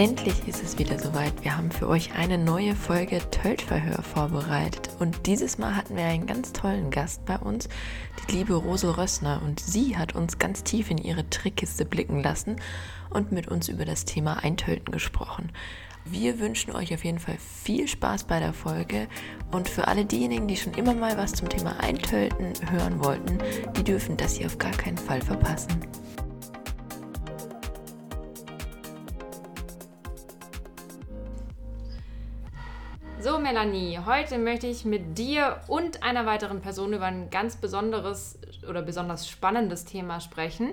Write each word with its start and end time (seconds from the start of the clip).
Endlich 0.00 0.48
ist 0.48 0.62
es 0.62 0.78
wieder 0.78 0.98
soweit. 0.98 1.44
Wir 1.44 1.58
haben 1.58 1.70
für 1.70 1.86
euch 1.86 2.14
eine 2.14 2.38
neue 2.38 2.74
Folge 2.74 3.20
Töltverhör 3.30 4.02
vorbereitet. 4.02 4.88
Und 4.98 5.26
dieses 5.26 5.58
Mal 5.58 5.76
hatten 5.76 5.94
wir 5.94 6.04
einen 6.04 6.26
ganz 6.26 6.54
tollen 6.54 6.90
Gast 6.90 7.26
bei 7.26 7.36
uns, 7.36 7.68
die 8.26 8.38
liebe 8.38 8.54
Rose 8.54 8.96
Rössner. 8.96 9.42
Und 9.44 9.60
sie 9.60 9.98
hat 9.98 10.14
uns 10.14 10.38
ganz 10.38 10.64
tief 10.64 10.90
in 10.90 10.96
ihre 10.96 11.28
Trickkiste 11.28 11.84
blicken 11.84 12.22
lassen 12.22 12.56
und 13.10 13.30
mit 13.30 13.48
uns 13.48 13.68
über 13.68 13.84
das 13.84 14.06
Thema 14.06 14.42
Eintölten 14.42 14.90
gesprochen. 14.90 15.52
Wir 16.06 16.38
wünschen 16.38 16.74
euch 16.74 16.94
auf 16.94 17.04
jeden 17.04 17.18
Fall 17.18 17.36
viel 17.36 17.86
Spaß 17.86 18.24
bei 18.24 18.40
der 18.40 18.54
Folge 18.54 19.06
und 19.52 19.68
für 19.68 19.86
alle 19.86 20.06
diejenigen, 20.06 20.48
die 20.48 20.56
schon 20.56 20.72
immer 20.72 20.94
mal 20.94 21.18
was 21.18 21.34
zum 21.34 21.50
Thema 21.50 21.78
Eintölten 21.78 22.54
hören 22.70 23.04
wollten, 23.04 23.36
die 23.76 23.84
dürfen 23.84 24.16
das 24.16 24.36
hier 24.36 24.46
auf 24.46 24.56
gar 24.56 24.72
keinen 24.72 24.96
Fall 24.96 25.20
verpassen. 25.20 25.78
So, 33.22 33.38
Melanie, 33.38 33.98
heute 34.06 34.38
möchte 34.38 34.66
ich 34.66 34.86
mit 34.86 35.18
dir 35.18 35.60
und 35.68 36.02
einer 36.02 36.24
weiteren 36.24 36.62
Person 36.62 36.94
über 36.94 37.04
ein 37.04 37.28
ganz 37.28 37.56
besonderes 37.56 38.38
oder 38.66 38.80
besonders 38.80 39.28
spannendes 39.28 39.84
Thema 39.84 40.20
sprechen. 40.20 40.72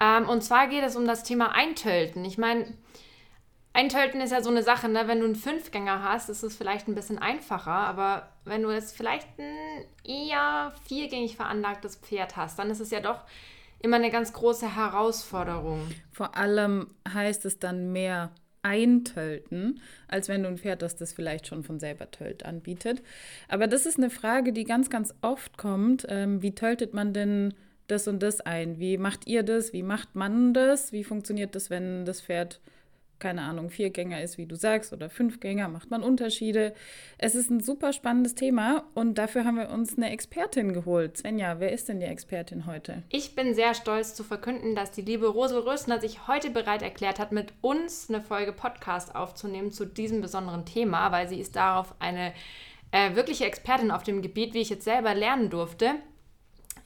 Ähm, 0.00 0.28
und 0.28 0.42
zwar 0.44 0.68
geht 0.68 0.84
es 0.84 0.94
um 0.94 1.04
das 1.04 1.24
Thema 1.24 1.50
Eintölten. 1.52 2.24
Ich 2.24 2.38
meine, 2.38 2.72
Eintölten 3.72 4.20
ist 4.20 4.30
ja 4.30 4.40
so 4.40 4.50
eine 4.50 4.62
Sache, 4.62 4.88
ne? 4.88 5.08
wenn 5.08 5.18
du 5.18 5.24
einen 5.24 5.34
Fünfgänger 5.34 6.04
hast, 6.04 6.28
ist 6.28 6.44
es 6.44 6.56
vielleicht 6.56 6.86
ein 6.86 6.94
bisschen 6.94 7.18
einfacher, 7.18 7.72
aber 7.72 8.28
wenn 8.44 8.62
du 8.62 8.70
jetzt 8.70 8.96
vielleicht 8.96 9.26
ein 9.36 9.84
eher 10.04 10.72
viergängig 10.86 11.34
veranlagtes 11.34 11.96
Pferd 11.96 12.36
hast, 12.36 12.56
dann 12.60 12.70
ist 12.70 12.78
es 12.78 12.92
ja 12.92 13.00
doch 13.00 13.22
immer 13.80 13.96
eine 13.96 14.12
ganz 14.12 14.32
große 14.32 14.76
Herausforderung. 14.76 15.90
Vor 16.12 16.36
allem 16.36 16.94
heißt 17.12 17.46
es 17.46 17.58
dann 17.58 17.90
mehr 17.90 18.30
eintölten, 18.64 19.80
als 20.08 20.28
wenn 20.28 20.42
du 20.42 20.48
ein 20.48 20.58
Pferd 20.58 20.82
hast, 20.82 20.96
das 21.00 21.12
vielleicht 21.12 21.46
schon 21.46 21.62
von 21.62 21.78
selber 21.78 22.10
tölt 22.10 22.44
anbietet. 22.44 23.02
Aber 23.48 23.66
das 23.66 23.86
ist 23.86 23.98
eine 23.98 24.10
Frage, 24.10 24.52
die 24.52 24.64
ganz, 24.64 24.90
ganz 24.90 25.14
oft 25.22 25.58
kommt. 25.58 26.06
Ähm, 26.08 26.42
wie 26.42 26.54
töltet 26.54 26.94
man 26.94 27.12
denn 27.12 27.54
das 27.86 28.08
und 28.08 28.22
das 28.22 28.40
ein? 28.40 28.78
Wie 28.78 28.96
macht 28.96 29.26
ihr 29.26 29.42
das? 29.42 29.72
Wie 29.72 29.82
macht 29.82 30.14
man 30.14 30.54
das? 30.54 30.92
Wie 30.92 31.04
funktioniert 31.04 31.54
das, 31.54 31.70
wenn 31.70 32.04
das 32.04 32.22
Pferd 32.22 32.60
keine 33.18 33.42
Ahnung, 33.42 33.70
Viergänger 33.70 34.22
ist, 34.22 34.38
wie 34.38 34.46
du 34.46 34.56
sagst, 34.56 34.92
oder 34.92 35.08
Fünfgänger, 35.08 35.68
macht 35.68 35.90
man 35.90 36.02
Unterschiede. 36.02 36.74
Es 37.18 37.34
ist 37.34 37.50
ein 37.50 37.60
super 37.60 37.92
spannendes 37.92 38.34
Thema 38.34 38.84
und 38.94 39.16
dafür 39.16 39.44
haben 39.44 39.56
wir 39.56 39.70
uns 39.70 39.96
eine 39.96 40.10
Expertin 40.10 40.72
geholt. 40.72 41.16
Svenja, 41.16 41.60
wer 41.60 41.72
ist 41.72 41.88
denn 41.88 42.00
die 42.00 42.06
Expertin 42.06 42.66
heute? 42.66 43.02
Ich 43.10 43.34
bin 43.34 43.54
sehr 43.54 43.74
stolz 43.74 44.14
zu 44.14 44.24
verkünden, 44.24 44.74
dass 44.74 44.90
die 44.90 45.02
liebe 45.02 45.26
Rosel 45.26 45.60
Rösner 45.60 46.00
sich 46.00 46.28
heute 46.28 46.50
bereit 46.50 46.82
erklärt 46.82 47.18
hat, 47.18 47.32
mit 47.32 47.52
uns 47.60 48.08
eine 48.08 48.20
Folge 48.20 48.52
Podcast 48.52 49.14
aufzunehmen 49.14 49.72
zu 49.72 49.84
diesem 49.84 50.20
besonderen 50.20 50.64
Thema, 50.64 51.12
weil 51.12 51.28
sie 51.28 51.40
ist 51.40 51.56
darauf 51.56 51.94
eine 51.98 52.32
äh, 52.90 53.14
wirkliche 53.16 53.44
Expertin 53.46 53.90
auf 53.90 54.02
dem 54.02 54.22
Gebiet, 54.22 54.54
wie 54.54 54.60
ich 54.60 54.70
jetzt 54.70 54.84
selber 54.84 55.14
lernen 55.14 55.50
durfte. 55.50 55.94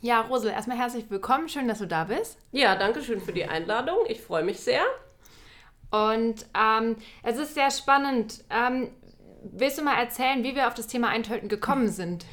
Ja, 0.00 0.20
Rosel, 0.20 0.52
erstmal 0.52 0.78
herzlich 0.78 1.10
willkommen. 1.10 1.48
Schön, 1.48 1.66
dass 1.66 1.80
du 1.80 1.86
da 1.86 2.04
bist. 2.04 2.38
Ja, 2.52 2.76
danke 2.76 3.02
schön 3.02 3.20
für 3.20 3.32
die 3.32 3.46
Einladung. 3.46 3.98
Ich 4.06 4.20
freue 4.20 4.44
mich 4.44 4.60
sehr. 4.60 4.82
Und 5.90 6.46
ähm, 6.58 6.96
es 7.22 7.38
ist 7.38 7.54
sehr 7.54 7.70
spannend. 7.70 8.44
Ähm, 8.50 8.90
willst 9.42 9.78
du 9.78 9.82
mal 9.82 9.98
erzählen, 9.98 10.42
wie 10.44 10.54
wir 10.54 10.68
auf 10.68 10.74
das 10.74 10.86
Thema 10.86 11.08
Eintölten 11.08 11.48
gekommen 11.48 11.88
sind? 11.88 12.26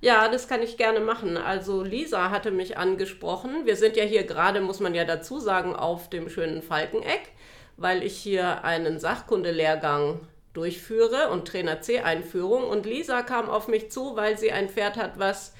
Ja, 0.00 0.28
das 0.28 0.48
kann 0.48 0.62
ich 0.62 0.76
gerne 0.76 1.00
machen. 1.00 1.38
Also 1.38 1.82
Lisa 1.82 2.30
hatte 2.30 2.50
mich 2.50 2.76
angesprochen. 2.76 3.64
Wir 3.64 3.76
sind 3.76 3.96
ja 3.96 4.04
hier 4.04 4.24
gerade, 4.24 4.60
muss 4.60 4.80
man 4.80 4.94
ja 4.94 5.04
dazu 5.04 5.38
sagen, 5.38 5.74
auf 5.74 6.10
dem 6.10 6.28
schönen 6.28 6.60
Falkeneck, 6.60 7.32
weil 7.78 8.02
ich 8.02 8.16
hier 8.16 8.64
einen 8.64 8.98
Sachkundelehrgang 8.98 10.20
durchführe 10.52 11.30
und 11.30 11.48
Trainer 11.48 11.80
C-Einführung. 11.80 12.64
Und 12.64 12.84
Lisa 12.84 13.22
kam 13.22 13.48
auf 13.48 13.66
mich 13.66 13.90
zu, 13.90 14.14
weil 14.14 14.36
sie 14.38 14.52
ein 14.52 14.68
Pferd 14.68 14.96
hat, 14.96 15.18
was 15.18 15.53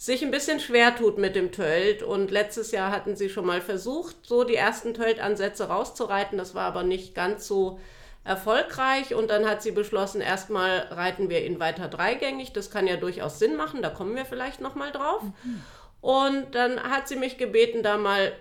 sich 0.00 0.24
ein 0.24 0.30
bisschen 0.30 0.60
schwer 0.60 0.96
tut 0.96 1.18
mit 1.18 1.36
dem 1.36 1.52
Tölt. 1.52 2.02
Und 2.02 2.30
letztes 2.30 2.72
Jahr 2.72 2.90
hatten 2.90 3.16
sie 3.16 3.28
schon 3.28 3.44
mal 3.44 3.60
versucht, 3.60 4.16
so 4.22 4.44
die 4.44 4.54
ersten 4.54 4.94
Tölt-Ansätze 4.94 5.64
rauszureiten. 5.64 6.38
Das 6.38 6.54
war 6.54 6.64
aber 6.64 6.84
nicht 6.84 7.14
ganz 7.14 7.46
so 7.46 7.78
erfolgreich. 8.24 9.14
Und 9.14 9.28
dann 9.28 9.46
hat 9.46 9.60
sie 9.60 9.72
beschlossen, 9.72 10.22
erstmal 10.22 10.88
reiten 10.90 11.28
wir 11.28 11.44
ihn 11.44 11.60
weiter 11.60 11.86
dreigängig. 11.86 12.54
Das 12.54 12.70
kann 12.70 12.86
ja 12.86 12.96
durchaus 12.96 13.38
Sinn 13.38 13.56
machen. 13.56 13.82
Da 13.82 13.90
kommen 13.90 14.16
wir 14.16 14.24
vielleicht 14.24 14.62
nochmal 14.62 14.90
drauf. 14.90 15.20
Mhm. 15.22 15.62
Und 16.00 16.54
dann 16.54 16.82
hat 16.82 17.06
sie 17.06 17.16
mich 17.16 17.36
gebeten, 17.36 17.82
da 17.82 17.98
mal 17.98 18.32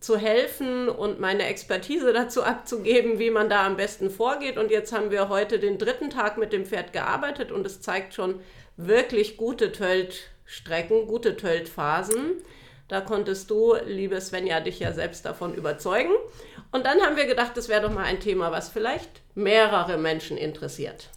zu 0.00 0.16
helfen 0.16 0.88
und 0.88 1.20
meine 1.20 1.46
Expertise 1.46 2.12
dazu 2.12 2.42
abzugeben, 2.42 3.20
wie 3.20 3.30
man 3.30 3.48
da 3.48 3.64
am 3.64 3.76
besten 3.76 4.10
vorgeht. 4.10 4.58
Und 4.58 4.72
jetzt 4.72 4.92
haben 4.92 5.12
wir 5.12 5.28
heute 5.28 5.60
den 5.60 5.78
dritten 5.78 6.10
Tag 6.10 6.38
mit 6.38 6.52
dem 6.52 6.66
Pferd 6.66 6.92
gearbeitet 6.92 7.52
und 7.52 7.64
es 7.64 7.80
zeigt 7.80 8.14
schon 8.14 8.40
wirklich 8.76 9.36
gute 9.36 9.70
Tölt. 9.70 10.33
Strecken, 10.44 11.06
gute 11.06 11.36
Töltphasen. 11.36 12.42
Da 12.88 13.00
konntest 13.00 13.50
du, 13.50 13.74
liebe 13.86 14.20
Svenja, 14.20 14.60
dich 14.60 14.78
ja 14.78 14.92
selbst 14.92 15.24
davon 15.24 15.54
überzeugen. 15.54 16.12
Und 16.70 16.84
dann 16.84 17.00
haben 17.00 17.16
wir 17.16 17.26
gedacht, 17.26 17.56
das 17.56 17.68
wäre 17.68 17.82
doch 17.82 17.92
mal 17.92 18.04
ein 18.04 18.20
Thema, 18.20 18.52
was 18.52 18.68
vielleicht 18.68 19.22
mehrere 19.34 19.96
Menschen 19.96 20.36
interessiert. 20.36 21.08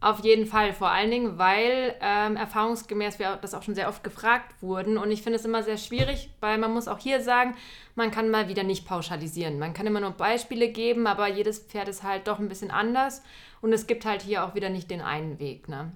Auf 0.00 0.22
jeden 0.22 0.44
Fall, 0.44 0.74
vor 0.74 0.90
allen 0.90 1.10
Dingen, 1.10 1.38
weil 1.38 1.94
ähm, 2.02 2.36
erfahrungsgemäß 2.36 3.18
wir 3.18 3.36
das 3.36 3.54
auch 3.54 3.62
schon 3.62 3.74
sehr 3.74 3.88
oft 3.88 4.04
gefragt 4.04 4.54
wurden. 4.60 4.98
Und 4.98 5.10
ich 5.10 5.22
finde 5.22 5.38
es 5.38 5.46
immer 5.46 5.62
sehr 5.62 5.78
schwierig, 5.78 6.28
weil 6.40 6.58
man 6.58 6.72
muss 6.72 6.88
auch 6.88 6.98
hier 6.98 7.20
sagen, 7.22 7.54
man 7.94 8.10
kann 8.10 8.28
mal 8.28 8.48
wieder 8.48 8.64
nicht 8.64 8.86
pauschalisieren. 8.86 9.58
Man 9.58 9.72
kann 9.72 9.86
immer 9.86 10.00
nur 10.00 10.10
Beispiele 10.10 10.68
geben, 10.68 11.06
aber 11.06 11.28
jedes 11.28 11.58
Pferd 11.58 11.88
ist 11.88 12.02
halt 12.02 12.28
doch 12.28 12.38
ein 12.38 12.50
bisschen 12.50 12.70
anders. 12.70 13.22
Und 13.62 13.72
es 13.72 13.86
gibt 13.86 14.04
halt 14.04 14.20
hier 14.20 14.44
auch 14.44 14.54
wieder 14.54 14.68
nicht 14.68 14.90
den 14.90 15.00
einen 15.00 15.38
Weg. 15.38 15.70
Ne? 15.70 15.90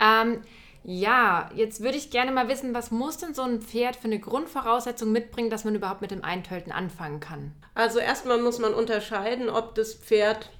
Ähm, 0.00 0.40
ja, 0.82 1.50
jetzt 1.54 1.82
würde 1.82 1.98
ich 1.98 2.10
gerne 2.10 2.32
mal 2.32 2.48
wissen, 2.48 2.74
was 2.74 2.90
muss 2.90 3.18
denn 3.18 3.34
so 3.34 3.42
ein 3.42 3.60
Pferd 3.60 3.96
für 3.96 4.04
eine 4.04 4.18
Grundvoraussetzung 4.18 5.12
mitbringen, 5.12 5.50
dass 5.50 5.64
man 5.64 5.74
überhaupt 5.74 6.00
mit 6.00 6.10
dem 6.10 6.24
Eintölten 6.24 6.72
anfangen 6.72 7.20
kann? 7.20 7.52
Also 7.74 7.98
erstmal 7.98 8.40
muss 8.40 8.58
man 8.58 8.72
unterscheiden, 8.72 9.50
ob 9.50 9.74
das 9.74 9.94
Pferd 9.94 10.50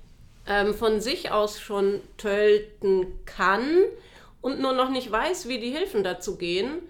ähm, 0.46 0.74
von 0.74 1.00
sich 1.00 1.30
aus 1.30 1.60
schon 1.60 2.00
tölten 2.18 3.06
kann 3.24 3.76
und 4.42 4.60
nur 4.60 4.72
noch 4.72 4.90
nicht 4.90 5.10
weiß, 5.10 5.48
wie 5.48 5.58
die 5.58 5.70
Hilfen 5.70 6.04
dazu 6.04 6.36
gehen. 6.36 6.82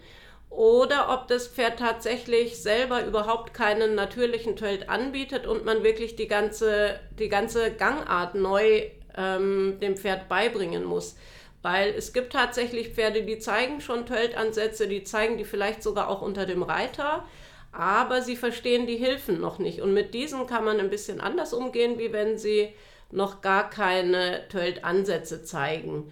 Oder 0.50 1.14
ob 1.14 1.28
das 1.28 1.46
Pferd 1.46 1.78
tatsächlich 1.78 2.60
selber 2.60 3.04
überhaupt 3.06 3.54
keinen 3.54 3.94
natürlichen 3.94 4.56
Tölt 4.56 4.88
anbietet 4.88 5.46
und 5.46 5.64
man 5.64 5.84
wirklich 5.84 6.16
die 6.16 6.26
ganze, 6.26 6.98
die 7.16 7.28
ganze 7.28 7.70
Gangart 7.70 8.34
neu 8.34 8.82
ähm, 9.16 9.78
dem 9.80 9.96
Pferd 9.96 10.28
beibringen 10.28 10.84
muss. 10.84 11.16
Weil 11.62 11.90
es 11.90 12.12
gibt 12.12 12.32
tatsächlich 12.32 12.90
Pferde, 12.90 13.22
die 13.22 13.38
zeigen 13.38 13.80
schon 13.80 14.06
Töltansätze, 14.06 14.88
die 14.88 15.04
zeigen 15.04 15.36
die 15.36 15.44
vielleicht 15.44 15.82
sogar 15.82 16.08
auch 16.08 16.22
unter 16.22 16.46
dem 16.46 16.62
Reiter, 16.62 17.26
aber 17.72 18.22
sie 18.22 18.36
verstehen 18.36 18.86
die 18.86 18.96
Hilfen 18.96 19.40
noch 19.40 19.58
nicht. 19.58 19.80
Und 19.82 19.92
mit 19.92 20.14
diesen 20.14 20.46
kann 20.46 20.64
man 20.64 20.80
ein 20.80 20.90
bisschen 20.90 21.20
anders 21.20 21.52
umgehen, 21.52 21.98
wie 21.98 22.12
wenn 22.12 22.38
sie 22.38 22.72
noch 23.10 23.40
gar 23.42 23.68
keine 23.68 24.48
Töltansätze 24.48 25.42
zeigen. 25.42 26.10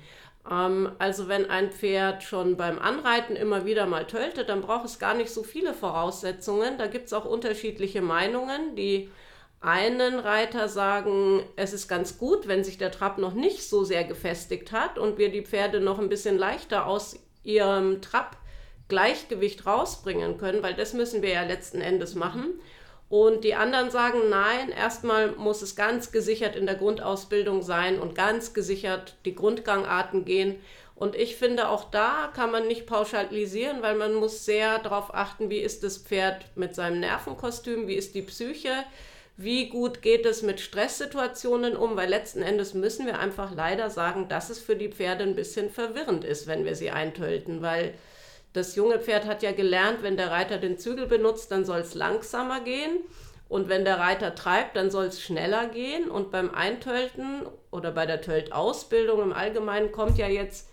Ähm, 0.51 0.93
also 0.99 1.29
wenn 1.29 1.49
ein 1.51 1.73
Pferd 1.73 2.23
schon 2.23 2.57
beim 2.57 2.79
Anreiten 2.79 3.37
immer 3.37 3.65
wieder 3.65 3.87
mal 3.87 4.07
töltet, 4.07 4.49
dann 4.49 4.63
braucht 4.63 4.85
es 4.85 4.99
gar 4.99 5.15
nicht 5.15 5.31
so 5.31 5.43
viele 5.43 5.75
Voraussetzungen. 5.75 6.79
Da 6.79 6.87
gibt 6.87 7.07
es 7.07 7.13
auch 7.13 7.25
unterschiedliche 7.25 8.03
Meinungen, 8.03 8.77
die 8.77 9.11
einen 9.61 10.19
Reiter 10.19 10.69
sagen, 10.69 11.43
es 11.57 11.73
ist 11.73 11.89
ganz 11.89 12.19
gut, 12.19 12.47
wenn 12.47 12.63
sich 12.63 12.79
der 12.79 12.93
Trab 12.93 13.19
noch 13.19 13.35
nicht 13.35 13.69
so 13.69 13.83
sehr 13.85 14.05
gefestigt 14.05 14.71
hat 14.73 14.99
und 14.99 15.19
wir 15.19 15.31
die 15.31 15.45
Pferde 15.45 15.81
noch 15.81 15.99
ein 15.99 16.09
bisschen 16.09 16.39
leichter 16.39 16.87
aus 16.87 17.19
ihrem 17.43 18.01
Trab-Gleichgewicht 18.01 19.67
rausbringen 19.67 20.39
können, 20.39 20.63
weil 20.63 20.75
das 20.75 20.93
müssen 20.93 21.23
wir 21.23 21.31
ja 21.31 21.43
letzten 21.43 21.81
Endes 21.81 22.15
machen. 22.15 22.61
Und 23.09 23.43
die 23.43 23.55
anderen 23.55 23.91
sagen, 23.91 24.29
nein, 24.29 24.69
erstmal 24.69 25.33
muss 25.33 25.63
es 25.63 25.75
ganz 25.75 26.13
gesichert 26.13 26.55
in 26.55 26.67
der 26.67 26.75
Grundausbildung 26.75 27.63
sein 27.63 27.99
und 27.99 28.15
ganz 28.15 28.53
gesichert 28.53 29.17
die 29.25 29.35
Grundgangarten 29.35 30.25
gehen. 30.25 30.57
Und 30.95 31.17
ich 31.17 31.37
finde, 31.37 31.69
auch 31.69 31.91
da 31.91 32.31
kann 32.35 32.51
man 32.51 32.67
nicht 32.67 32.87
pauschalisieren, 32.87 33.83
weil 33.83 33.95
man 33.95 34.15
muss 34.15 34.45
sehr 34.45 34.79
darauf 34.81 35.15
achten, 35.15 35.49
wie 35.49 35.59
ist 35.59 35.85
das 35.85 35.97
Pferd 35.97 36.45
mit 36.55 36.75
seinem 36.75 37.01
Nervenkostüm, 37.01 37.89
wie 37.89 37.95
ist 37.95 38.15
die 38.15 38.23
Psyche, 38.23 38.85
wie 39.39 39.69
gut 39.69 40.03
geht 40.03 40.27
es 40.27 40.43
mit 40.43 40.59
Stresssituationen 40.59 41.77
um, 41.77 41.97
weil 41.97 42.11
letzten 42.11 42.43
Endes 42.43 42.75
müssen 42.75 43.07
wir 43.07 43.21
einfach 43.21 43.55
leider 43.55 43.89
sagen, 43.89 44.29
dass 44.29 44.51
es 44.51 44.59
für 44.59 44.75
die 44.75 44.91
Pferde 44.91 45.23
ein 45.23 45.37
bisschen 45.37 45.71
verwirrend 45.71 46.25
ist, 46.25 46.49
wenn 46.49 46.65
wir 46.65 46.75
sie 46.75 46.91
eintölten, 46.91 47.63
weil 47.63 47.95
das 48.53 48.75
junge 48.75 48.99
Pferd 48.99 49.27
hat 49.27 49.45
ja 49.45 49.53
gelernt, 49.53 50.03
wenn 50.03 50.17
der 50.17 50.33
Reiter 50.33 50.59
den 50.59 50.77
Zügel 50.77 51.07
benutzt, 51.07 51.53
dann 51.53 51.65
soll 51.65 51.79
es 51.79 51.95
langsamer 51.95 52.61
gehen. 52.61 52.99
Und 53.49 53.69
wenn 53.69 53.85
der 53.85 54.01
Reiter 54.01 54.35
treibt, 54.35 54.77
dann 54.77 54.91
soll 54.91 55.07
es 55.07 55.23
schneller 55.23 55.69
gehen. 55.69 56.11
Und 56.11 56.33
beim 56.33 56.53
Eintölten 56.53 57.47
oder 57.71 57.93
bei 57.93 58.07
der 58.07 58.21
Töltausbildung 58.21 59.23
im 59.23 59.33
Allgemeinen 59.33 59.93
kommt 59.93 60.19
ja 60.19 60.27
jetzt 60.27 60.69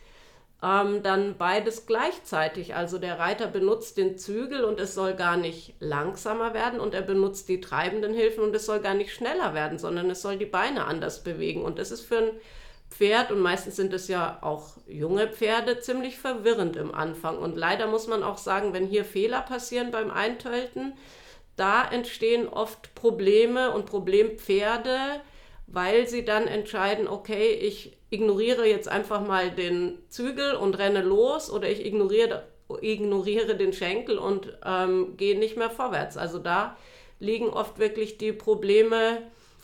ähm, 0.63 1.03
dann 1.03 1.37
beides 1.37 1.85
gleichzeitig. 1.85 2.75
Also 2.75 2.97
der 2.97 3.19
Reiter 3.19 3.47
benutzt 3.47 3.97
den 3.97 4.17
Zügel 4.17 4.63
und 4.63 4.79
es 4.79 4.95
soll 4.95 5.13
gar 5.13 5.37
nicht 5.37 5.75
langsamer 5.79 6.53
werden 6.53 6.79
und 6.79 6.93
er 6.93 7.01
benutzt 7.01 7.49
die 7.49 7.61
treibenden 7.61 8.13
Hilfen 8.13 8.43
und 8.43 8.55
es 8.55 8.65
soll 8.65 8.79
gar 8.79 8.93
nicht 8.93 9.13
schneller 9.13 9.53
werden, 9.53 9.77
sondern 9.79 10.09
es 10.09 10.21
soll 10.21 10.37
die 10.37 10.45
Beine 10.45 10.85
anders 10.85 11.23
bewegen. 11.23 11.63
Und 11.63 11.77
das 11.77 11.91
ist 11.91 12.01
für 12.01 12.17
ein 12.17 12.31
Pferd 12.89 13.31
und 13.31 13.39
meistens 13.39 13.75
sind 13.75 13.93
es 13.93 14.07
ja 14.07 14.37
auch 14.41 14.77
junge 14.87 15.27
Pferde 15.27 15.79
ziemlich 15.79 16.17
verwirrend 16.17 16.77
im 16.77 16.93
Anfang. 16.93 17.37
Und 17.37 17.57
leider 17.57 17.87
muss 17.87 18.07
man 18.07 18.23
auch 18.23 18.37
sagen, 18.37 18.73
wenn 18.73 18.85
hier 18.85 19.03
Fehler 19.03 19.41
passieren 19.41 19.91
beim 19.91 20.11
Eintölten, 20.11 20.93
da 21.57 21.87
entstehen 21.87 22.47
oft 22.47 22.95
Probleme 22.95 23.71
und 23.71 23.85
Problempferde, 23.85 24.97
weil 25.67 26.07
sie 26.07 26.23
dann 26.23 26.47
entscheiden, 26.47 27.07
okay, 27.07 27.51
ich 27.53 27.97
ignoriere 28.15 28.65
jetzt 28.65 28.87
einfach 28.87 29.21
mal 29.21 29.51
den 29.51 29.99
Zügel 30.09 30.55
und 30.55 30.77
renne 30.77 31.01
los 31.01 31.51
oder 31.51 31.69
ich 31.69 31.85
ignoriere, 31.85 32.47
ignoriere 32.81 33.55
den 33.55 33.73
Schenkel 33.73 34.17
und 34.17 34.57
ähm, 34.65 35.17
gehe 35.17 35.37
nicht 35.37 35.57
mehr 35.57 35.69
vorwärts. 35.69 36.17
Also 36.17 36.39
da 36.39 36.77
liegen 37.19 37.49
oft 37.49 37.77
wirklich 37.79 38.17
die 38.17 38.31
Probleme 38.31 39.21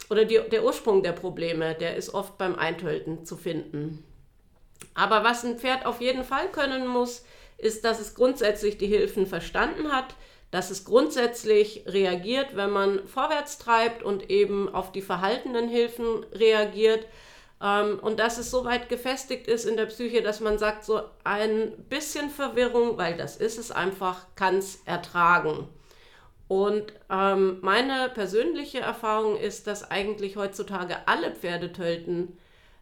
oder 0.10 0.26
die, 0.26 0.40
der 0.52 0.64
Ursprung 0.64 1.04
der 1.04 1.14
Probleme, 1.14 1.76
der 1.76 1.96
ist 1.96 2.14
oft 2.14 2.38
beim 2.38 2.56
Eintölten 2.56 3.26
zu 3.26 3.38
finden. 3.38 4.04
Aber 4.94 5.24
was 5.24 5.44
ein 5.44 5.58
Pferd 5.58 5.86
auf 5.86 6.02
jeden 6.02 6.24
Fall 6.24 6.50
können 6.52 6.88
muss, 6.88 7.24
ist, 7.58 7.86
dass 7.86 8.00
es 8.00 8.16
grundsätzlich 8.16 8.78
die 8.78 8.88
Hilfen 8.88 9.28
verstanden 9.28 9.92
hat, 9.92 10.16
dass 10.50 10.70
es 10.70 10.84
grundsätzlich 10.84 11.84
reagiert, 11.88 12.56
wenn 12.56 12.72
man 12.72 13.08
vorwärts 13.08 13.58
treibt 13.58 14.04
und 14.04 14.30
eben 14.30 14.68
auf 14.74 14.92
die 14.92 15.02
verhaltenen 15.02 15.70
Hilfen 15.70 16.26
reagiert. 16.34 17.06
Ähm, 17.62 18.00
und 18.00 18.20
dass 18.20 18.38
es 18.38 18.50
so 18.50 18.66
weit 18.66 18.90
gefestigt 18.90 19.48
ist 19.48 19.66
in 19.66 19.78
der 19.78 19.86
Psyche, 19.86 20.22
dass 20.22 20.40
man 20.40 20.58
sagt, 20.58 20.84
so 20.84 21.02
ein 21.24 21.72
bisschen 21.90 22.30
Verwirrung, 22.30 22.98
weil 22.98 23.16
das 23.16 23.38
ist 23.38 23.60
es 23.60 23.72
einfach, 23.72 24.26
kann 24.36 24.58
es 24.58 24.82
ertragen. 24.86 25.68
Und 26.48 26.92
ähm, 27.10 27.60
meine 27.62 28.10
persönliche 28.10 28.80
Erfahrung 28.80 29.38
ist, 29.38 29.68
dass 29.68 29.90
eigentlich 29.90 30.36
heutzutage 30.36 30.98
alle 31.06 31.32
Pferdetölten 31.32 32.38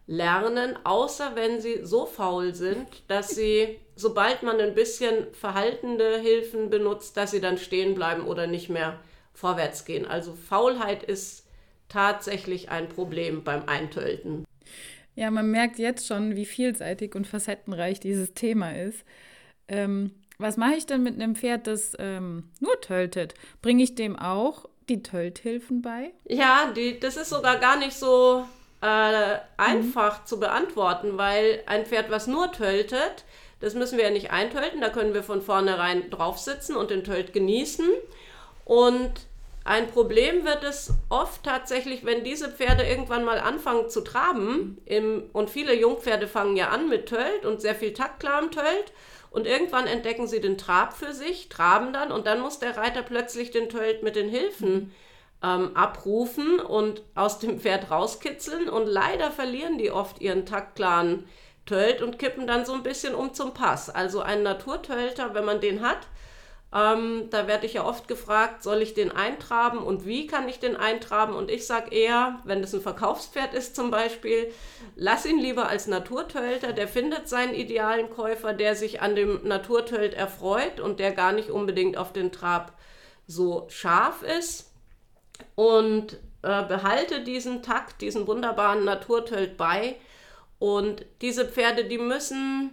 lernen, 0.08 0.76
außer 0.82 1.36
wenn 1.36 1.60
sie 1.60 1.84
so 1.84 2.04
faul 2.04 2.52
sind, 2.52 2.88
dass 3.06 3.28
sie, 3.28 3.78
sobald 3.94 4.42
man 4.42 4.58
ein 4.60 4.74
bisschen 4.74 5.32
verhaltende 5.34 6.18
Hilfen 6.18 6.68
benutzt, 6.68 7.16
dass 7.16 7.30
sie 7.30 7.40
dann 7.40 7.58
stehen 7.58 7.94
bleiben 7.94 8.26
oder 8.26 8.48
nicht 8.48 8.70
mehr 8.70 8.98
vorwärts 9.34 9.84
gehen. 9.84 10.04
Also 10.04 10.34
Faulheit 10.34 11.04
ist 11.04 11.46
tatsächlich 11.88 12.70
ein 12.70 12.88
Problem 12.88 13.44
beim 13.44 13.68
Eintölten. 13.68 14.44
Ja, 15.14 15.30
man 15.30 15.50
merkt 15.50 15.78
jetzt 15.78 16.06
schon, 16.06 16.36
wie 16.36 16.46
vielseitig 16.46 17.14
und 17.14 17.26
facettenreich 17.26 18.00
dieses 18.00 18.32
Thema 18.32 18.76
ist. 18.76 19.04
Ähm, 19.68 20.12
was 20.38 20.56
mache 20.56 20.74
ich 20.74 20.86
denn 20.86 21.02
mit 21.02 21.14
einem 21.14 21.36
Pferd, 21.36 21.66
das 21.66 21.92
ähm, 21.98 22.50
nur 22.60 22.80
töltet? 22.80 23.34
Bringe 23.60 23.82
ich 23.82 23.94
dem 23.94 24.18
auch 24.18 24.64
die 24.88 25.02
Tölthilfen 25.02 25.82
bei? 25.82 26.12
Ja, 26.24 26.72
die, 26.74 26.98
das 26.98 27.16
ist 27.16 27.28
sogar 27.28 27.58
gar 27.58 27.78
nicht 27.78 27.92
so 27.92 28.46
äh, 28.80 29.38
einfach 29.56 30.22
mhm. 30.22 30.26
zu 30.26 30.40
beantworten, 30.40 31.18
weil 31.18 31.62
ein 31.66 31.84
Pferd, 31.84 32.10
was 32.10 32.26
nur 32.26 32.52
töltet, 32.52 33.24
das 33.60 33.74
müssen 33.74 33.98
wir 33.98 34.04
ja 34.04 34.10
nicht 34.10 34.30
eintölten, 34.30 34.80
da 34.80 34.88
können 34.88 35.12
wir 35.12 35.22
von 35.22 35.42
vornherein 35.42 36.08
drauf 36.08 36.38
sitzen 36.38 36.76
und 36.76 36.90
den 36.90 37.04
Tölt 37.04 37.32
genießen. 37.32 37.86
Und 38.64 39.12
ein 39.70 39.86
Problem 39.86 40.44
wird 40.44 40.64
es 40.64 40.92
oft 41.10 41.44
tatsächlich, 41.44 42.04
wenn 42.04 42.24
diese 42.24 42.50
Pferde 42.50 42.82
irgendwann 42.82 43.24
mal 43.24 43.38
anfangen 43.38 43.88
zu 43.88 44.00
traben. 44.00 44.78
Im, 44.84 45.30
und 45.32 45.48
viele 45.48 45.74
Jungpferde 45.74 46.26
fangen 46.26 46.56
ja 46.56 46.70
an 46.70 46.88
mit 46.88 47.06
Tölt 47.06 47.46
und 47.46 47.60
sehr 47.60 47.76
viel 47.76 47.92
taktklar 47.92 48.42
im 48.42 48.50
Tölt. 48.50 48.92
Und 49.30 49.46
irgendwann 49.46 49.86
entdecken 49.86 50.26
sie 50.26 50.40
den 50.40 50.58
Trab 50.58 50.94
für 50.94 51.12
sich, 51.12 51.48
traben 51.50 51.92
dann 51.92 52.10
und 52.10 52.26
dann 52.26 52.40
muss 52.40 52.58
der 52.58 52.76
Reiter 52.76 53.02
plötzlich 53.02 53.52
den 53.52 53.68
Tölt 53.68 54.02
mit 54.02 54.16
den 54.16 54.28
Hilfen 54.28 54.92
ähm, 55.40 55.76
abrufen 55.76 56.58
und 56.58 57.02
aus 57.14 57.38
dem 57.38 57.60
Pferd 57.60 57.92
rauskitzeln. 57.92 58.68
Und 58.68 58.86
leider 58.86 59.30
verlieren 59.30 59.78
die 59.78 59.92
oft 59.92 60.20
ihren 60.20 60.46
taktklaren 60.46 61.28
Tölt 61.64 62.02
und 62.02 62.18
kippen 62.18 62.48
dann 62.48 62.66
so 62.66 62.72
ein 62.72 62.82
bisschen 62.82 63.14
um 63.14 63.34
zum 63.34 63.54
Pass. 63.54 63.88
Also 63.88 64.20
ein 64.20 64.42
Naturtölter, 64.42 65.32
wenn 65.32 65.44
man 65.44 65.60
den 65.60 65.80
hat, 65.80 66.08
ähm, 66.72 67.28
da 67.30 67.48
werde 67.48 67.66
ich 67.66 67.74
ja 67.74 67.84
oft 67.84 68.06
gefragt, 68.06 68.62
soll 68.62 68.80
ich 68.80 68.94
den 68.94 69.10
eintraben 69.10 69.78
und 69.78 70.06
wie 70.06 70.28
kann 70.28 70.48
ich 70.48 70.60
den 70.60 70.76
eintraben? 70.76 71.34
Und 71.34 71.50
ich 71.50 71.66
sage 71.66 71.92
eher, 71.92 72.38
wenn 72.44 72.62
es 72.62 72.72
ein 72.72 72.80
Verkaufspferd 72.80 73.54
ist 73.54 73.74
zum 73.74 73.90
Beispiel, 73.90 74.52
lass 74.94 75.26
ihn 75.26 75.38
lieber 75.38 75.68
als 75.68 75.88
Naturtölter, 75.88 76.72
der 76.72 76.86
findet 76.86 77.28
seinen 77.28 77.54
idealen 77.54 78.08
Käufer, 78.08 78.52
der 78.52 78.76
sich 78.76 79.02
an 79.02 79.16
dem 79.16 79.40
Naturtölt 79.42 80.14
erfreut 80.14 80.78
und 80.78 81.00
der 81.00 81.10
gar 81.10 81.32
nicht 81.32 81.50
unbedingt 81.50 81.96
auf 81.96 82.12
den 82.12 82.30
Trab 82.30 82.72
so 83.26 83.66
scharf 83.68 84.22
ist. 84.22 84.70
Und 85.56 86.18
äh, 86.42 86.62
behalte 86.64 87.24
diesen 87.24 87.62
Takt, 87.62 88.00
diesen 88.00 88.26
wunderbaren 88.26 88.84
Naturtölt 88.84 89.56
bei. 89.56 89.96
Und 90.60 91.04
diese 91.20 91.46
Pferde, 91.46 91.84
die 91.84 91.98
müssen 91.98 92.70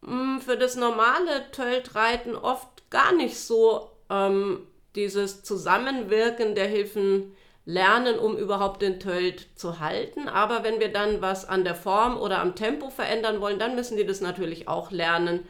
mh, 0.00 0.10
hm, 0.10 0.40
für 0.40 0.56
das 0.56 0.76
normale 0.76 1.50
Töltreiten 1.50 2.34
oft 2.34 2.77
gar 2.90 3.12
nicht 3.12 3.38
so 3.38 3.90
ähm, 4.10 4.66
dieses 4.94 5.42
Zusammenwirken 5.42 6.54
der 6.54 6.66
Hilfen 6.66 7.34
lernen, 7.64 8.18
um 8.18 8.36
überhaupt 8.36 8.80
den 8.80 8.98
Tölt 8.98 9.46
zu 9.54 9.78
halten. 9.78 10.28
Aber 10.28 10.64
wenn 10.64 10.80
wir 10.80 10.90
dann 10.90 11.20
was 11.20 11.46
an 11.46 11.64
der 11.64 11.74
Form 11.74 12.16
oder 12.16 12.40
am 12.40 12.54
Tempo 12.54 12.88
verändern 12.88 13.40
wollen, 13.42 13.58
dann 13.58 13.74
müssen 13.74 13.98
die 13.98 14.06
das 14.06 14.22
natürlich 14.22 14.68
auch 14.68 14.90
lernen. 14.90 15.46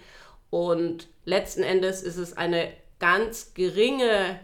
Und 0.50 1.06
letzten 1.24 1.62
Endes 1.62 2.02
ist 2.02 2.16
es 2.16 2.36
eine 2.36 2.72
ganz 2.98 3.54
geringe 3.54 4.40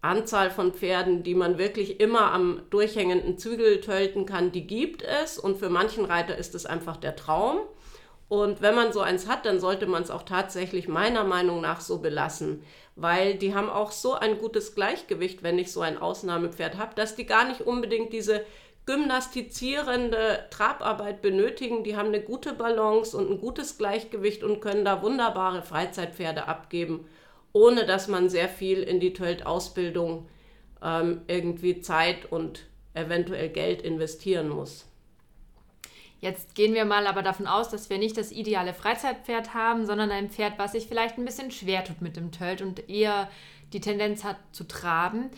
Anzahl 0.00 0.50
von 0.50 0.72
Pferden, 0.74 1.22
die 1.22 1.34
man 1.34 1.56
wirklich 1.56 2.00
immer 2.00 2.32
am 2.32 2.62
durchhängenden 2.70 3.38
Zügel 3.38 3.80
tölten 3.80 4.26
kann, 4.26 4.52
die 4.52 4.66
gibt 4.66 5.02
es. 5.02 5.38
Und 5.38 5.56
für 5.56 5.70
manchen 5.70 6.04
Reiter 6.04 6.36
ist 6.36 6.54
es 6.54 6.66
einfach 6.66 6.96
der 6.96 7.16
Traum. 7.16 7.60
Und 8.28 8.62
wenn 8.62 8.74
man 8.74 8.92
so 8.92 9.00
eins 9.00 9.28
hat, 9.28 9.46
dann 9.46 9.60
sollte 9.60 9.86
man 9.86 10.02
es 10.02 10.10
auch 10.10 10.22
tatsächlich 10.22 10.88
meiner 10.88 11.24
Meinung 11.24 11.60
nach 11.60 11.80
so 11.80 11.98
belassen, 11.98 12.62
weil 12.96 13.34
die 13.34 13.54
haben 13.54 13.68
auch 13.68 13.92
so 13.92 14.14
ein 14.14 14.38
gutes 14.38 14.74
Gleichgewicht, 14.74 15.42
wenn 15.42 15.58
ich 15.58 15.72
so 15.72 15.80
ein 15.80 15.98
Ausnahmepferd 15.98 16.78
habe, 16.78 16.94
dass 16.94 17.16
die 17.16 17.26
gar 17.26 17.46
nicht 17.46 17.60
unbedingt 17.60 18.12
diese 18.12 18.44
gymnastizierende 18.86 20.46
Trabarbeit 20.50 21.22
benötigen. 21.22 21.84
Die 21.84 21.96
haben 21.96 22.08
eine 22.08 22.20
gute 22.20 22.52
Balance 22.52 23.16
und 23.16 23.30
ein 23.30 23.40
gutes 23.40 23.78
Gleichgewicht 23.78 24.42
und 24.42 24.60
können 24.60 24.84
da 24.84 25.02
wunderbare 25.02 25.62
Freizeitpferde 25.62 26.48
abgeben, 26.48 27.06
ohne 27.52 27.86
dass 27.86 28.08
man 28.08 28.28
sehr 28.28 28.48
viel 28.48 28.82
in 28.82 29.00
die 29.00 29.12
Tölt-Ausbildung 29.12 30.28
ähm, 30.82 31.22
irgendwie 31.26 31.80
Zeit 31.80 32.30
und 32.30 32.66
eventuell 32.94 33.48
Geld 33.48 33.82
investieren 33.82 34.48
muss. 34.48 34.86
Jetzt 36.24 36.54
gehen 36.54 36.72
wir 36.72 36.86
mal 36.86 37.06
aber 37.06 37.20
davon 37.20 37.46
aus, 37.46 37.68
dass 37.68 37.90
wir 37.90 37.98
nicht 37.98 38.16
das 38.16 38.32
ideale 38.32 38.72
Freizeitpferd 38.72 39.52
haben, 39.52 39.84
sondern 39.84 40.10
ein 40.10 40.30
Pferd, 40.30 40.54
was 40.56 40.72
sich 40.72 40.86
vielleicht 40.86 41.18
ein 41.18 41.26
bisschen 41.26 41.50
schwer 41.50 41.84
tut 41.84 42.00
mit 42.00 42.16
dem 42.16 42.32
Tölt 42.32 42.62
und 42.62 42.88
eher 42.88 43.28
die 43.74 43.80
Tendenz 43.82 44.24
hat 44.24 44.38
zu 44.50 44.64
traben. 44.64 45.28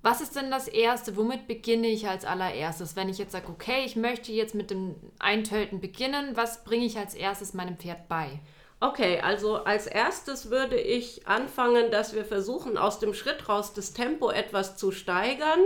Was 0.00 0.22
ist 0.22 0.36
denn 0.36 0.50
das 0.50 0.66
Erste? 0.66 1.18
Womit 1.18 1.46
beginne 1.46 1.88
ich 1.88 2.08
als 2.08 2.24
allererstes? 2.24 2.96
Wenn 2.96 3.10
ich 3.10 3.18
jetzt 3.18 3.32
sage, 3.32 3.50
okay, 3.50 3.84
ich 3.84 3.96
möchte 3.96 4.32
jetzt 4.32 4.54
mit 4.54 4.70
dem 4.70 4.94
Eintölten 5.18 5.78
beginnen, 5.78 6.34
was 6.36 6.64
bringe 6.64 6.86
ich 6.86 6.96
als 6.96 7.14
erstes 7.14 7.52
meinem 7.52 7.76
Pferd 7.76 8.08
bei? 8.08 8.40
Okay, 8.80 9.20
also 9.20 9.56
als 9.56 9.86
erstes 9.86 10.48
würde 10.48 10.80
ich 10.80 11.28
anfangen, 11.28 11.90
dass 11.90 12.14
wir 12.14 12.24
versuchen, 12.24 12.78
aus 12.78 12.98
dem 12.98 13.12
Schritt 13.12 13.46
raus 13.46 13.74
das 13.74 13.92
Tempo 13.92 14.30
etwas 14.30 14.78
zu 14.78 14.90
steigern 14.90 15.60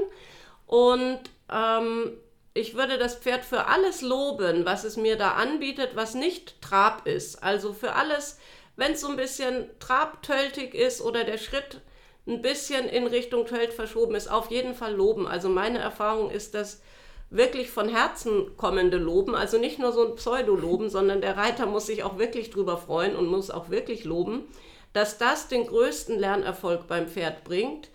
und 0.66 1.21
ähm, 1.49 2.11
ich 2.54 2.76
würde 2.76 2.99
das 2.99 3.16
Pferd 3.16 3.44
für 3.44 3.66
alles 3.66 4.00
loben, 4.00 4.64
was 4.64 4.84
es 4.84 4.96
mir 4.96 5.16
da 5.16 5.32
anbietet, 5.32 5.90
was 5.94 6.14
nicht 6.14 6.62
Trab 6.62 7.06
ist. 7.06 7.42
Also 7.42 7.73
für 7.73 7.94
alles, 7.94 8.38
wenn 8.76 8.92
es 8.92 9.00
so 9.00 9.08
ein 9.08 9.16
bisschen 9.16 9.68
trabtöltig 9.80 10.73
ist 10.73 11.00
oder 11.00 11.25
der 11.25 11.38
Schritt 11.38 11.80
ein 12.26 12.42
bisschen 12.42 12.88
in 12.88 13.08
Richtung 13.08 13.46
Tölt 13.46 13.73
verschoben 13.73 14.14
ist, 14.14 14.30
auf 14.30 14.50
jeden 14.50 14.75
Fall 14.75 14.94
loben. 14.94 15.26
Also 15.26 15.49
meine 15.49 15.80
Erfahrung 15.80 16.30
ist 16.30 16.54
das 16.54 16.80
wirklich 17.28 17.70
von 17.70 17.88
Herzen 17.88 18.56
kommende 18.56 18.99
Loben, 18.99 19.34
also 19.34 19.58
nicht 19.58 19.80
nur 19.80 19.92
so 19.92 20.06
ein 20.06 20.14
Pseudo-Loben, 20.14 20.88
sondern 20.88 21.20
der 21.20 21.37
Reiter 21.37 21.66
muss 21.66 21.87
sich 21.87 22.04
auch 22.04 22.18
wirklich 22.18 22.50
drüber 22.50 22.78
freuen 22.78 23.16
und 23.16 23.26
muss 23.26 23.50
auch 23.50 23.70
wirklich 23.70 24.04
loben, 24.04 24.46
dass 24.92 25.18
das 25.18 25.49
den 25.49 25.66
größten 25.66 26.16
Lernerfolg 26.18 26.87
beim 26.87 27.08
Pferd 27.08 27.42
bringt, 27.42 27.90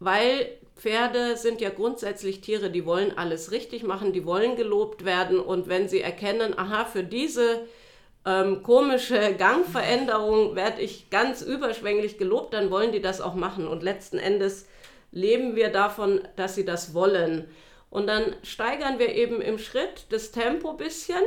weil 0.00 0.58
Pferde 0.80 1.36
sind 1.36 1.60
ja 1.60 1.68
grundsätzlich 1.68 2.40
Tiere, 2.40 2.70
die 2.70 2.86
wollen 2.86 3.16
alles 3.18 3.52
richtig 3.52 3.82
machen, 3.82 4.14
die 4.14 4.24
wollen 4.24 4.56
gelobt 4.56 5.04
werden 5.04 5.38
und 5.38 5.68
wenn 5.68 5.90
sie 5.90 6.00
erkennen, 6.00 6.58
aha, 6.58 6.86
für 6.86 7.04
diese 7.04 7.66
ähm, 8.24 8.62
komische 8.62 9.34
Gangveränderung 9.38 10.56
werde 10.56 10.80
ich 10.80 11.10
ganz 11.10 11.42
überschwänglich 11.42 12.16
gelobt, 12.16 12.54
dann 12.54 12.70
wollen 12.70 12.92
die 12.92 13.02
das 13.02 13.20
auch 13.20 13.34
machen. 13.34 13.68
Und 13.68 13.82
letzten 13.82 14.18
Endes 14.18 14.66
leben 15.12 15.54
wir 15.54 15.68
davon, 15.68 16.22
dass 16.36 16.54
sie 16.54 16.64
das 16.64 16.94
wollen. 16.94 17.46
Und 17.90 18.06
dann 18.06 18.34
steigern 18.42 18.98
wir 18.98 19.14
eben 19.14 19.42
im 19.42 19.58
Schritt 19.58 20.06
das 20.08 20.30
Tempo 20.30 20.70
ein 20.70 20.76
bisschen 20.78 21.22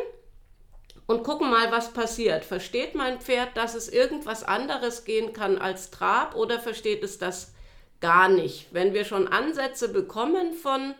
und 1.06 1.24
gucken 1.24 1.52
mal, 1.52 1.72
was 1.72 1.94
passiert. 1.94 2.44
Versteht 2.44 2.96
mein 2.96 3.22
Pferd, 3.22 3.56
dass 3.56 3.76
es 3.76 3.88
irgendwas 3.88 4.44
anderes 4.44 5.04
gehen 5.04 5.32
kann 5.32 5.60
als 5.60 5.92
Trab 5.92 6.36
oder 6.36 6.60
versteht 6.60 7.04
es 7.04 7.20
das 7.20 7.53
gar 8.04 8.28
nicht? 8.28 8.68
Wenn 8.72 8.94
wir 8.94 9.06
schon 9.06 9.30
Ansätze 9.30 9.88
bekommen 9.88 10.52
von 10.54 10.94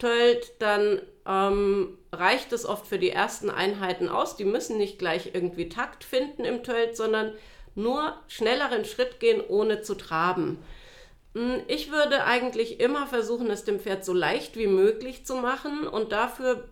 Tölt, 0.00 0.50
dann 0.58 1.00
ähm, 1.24 1.96
reicht 2.12 2.52
es 2.52 2.66
oft 2.66 2.88
für 2.88 2.98
die 2.98 3.10
ersten 3.10 3.50
Einheiten 3.50 4.08
aus. 4.08 4.36
Die 4.36 4.44
müssen 4.44 4.76
nicht 4.76 4.98
gleich 4.98 5.30
irgendwie 5.32 5.68
Takt 5.68 6.02
finden 6.02 6.44
im 6.44 6.64
Tölt, 6.64 6.96
sondern 6.96 7.32
nur 7.76 8.16
schnelleren 8.26 8.84
Schritt 8.84 9.20
gehen, 9.20 9.40
ohne 9.46 9.82
zu 9.82 9.94
traben. 9.94 10.58
Hm, 11.36 11.62
ich 11.68 11.92
würde 11.92 12.24
eigentlich 12.24 12.80
immer 12.80 13.06
versuchen, 13.06 13.48
es 13.48 13.62
dem 13.62 13.78
Pferd 13.78 14.04
so 14.04 14.12
leicht 14.12 14.56
wie 14.56 14.66
möglich 14.66 15.24
zu 15.24 15.36
machen 15.36 15.86
und 15.86 16.10
dafür 16.10 16.68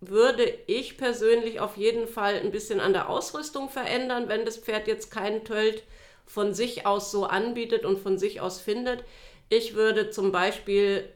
würde 0.00 0.44
ich 0.68 0.98
persönlich 0.98 1.58
auf 1.58 1.76
jeden 1.76 2.06
Fall 2.06 2.34
ein 2.36 2.52
bisschen 2.52 2.78
an 2.78 2.92
der 2.92 3.08
Ausrüstung 3.08 3.70
verändern, 3.70 4.28
wenn 4.28 4.44
das 4.44 4.56
Pferd 4.56 4.86
jetzt 4.86 5.10
keinen 5.10 5.44
Tölt 5.44 5.82
von 6.26 6.54
sich 6.54 6.86
aus 6.86 7.10
so 7.10 7.24
anbietet 7.24 7.84
und 7.84 7.98
von 7.98 8.18
sich 8.18 8.40
aus 8.40 8.60
findet. 8.60 9.04
Ich 9.48 9.74
würde 9.74 10.10
zum 10.10 10.32
Beispiel 10.32 11.08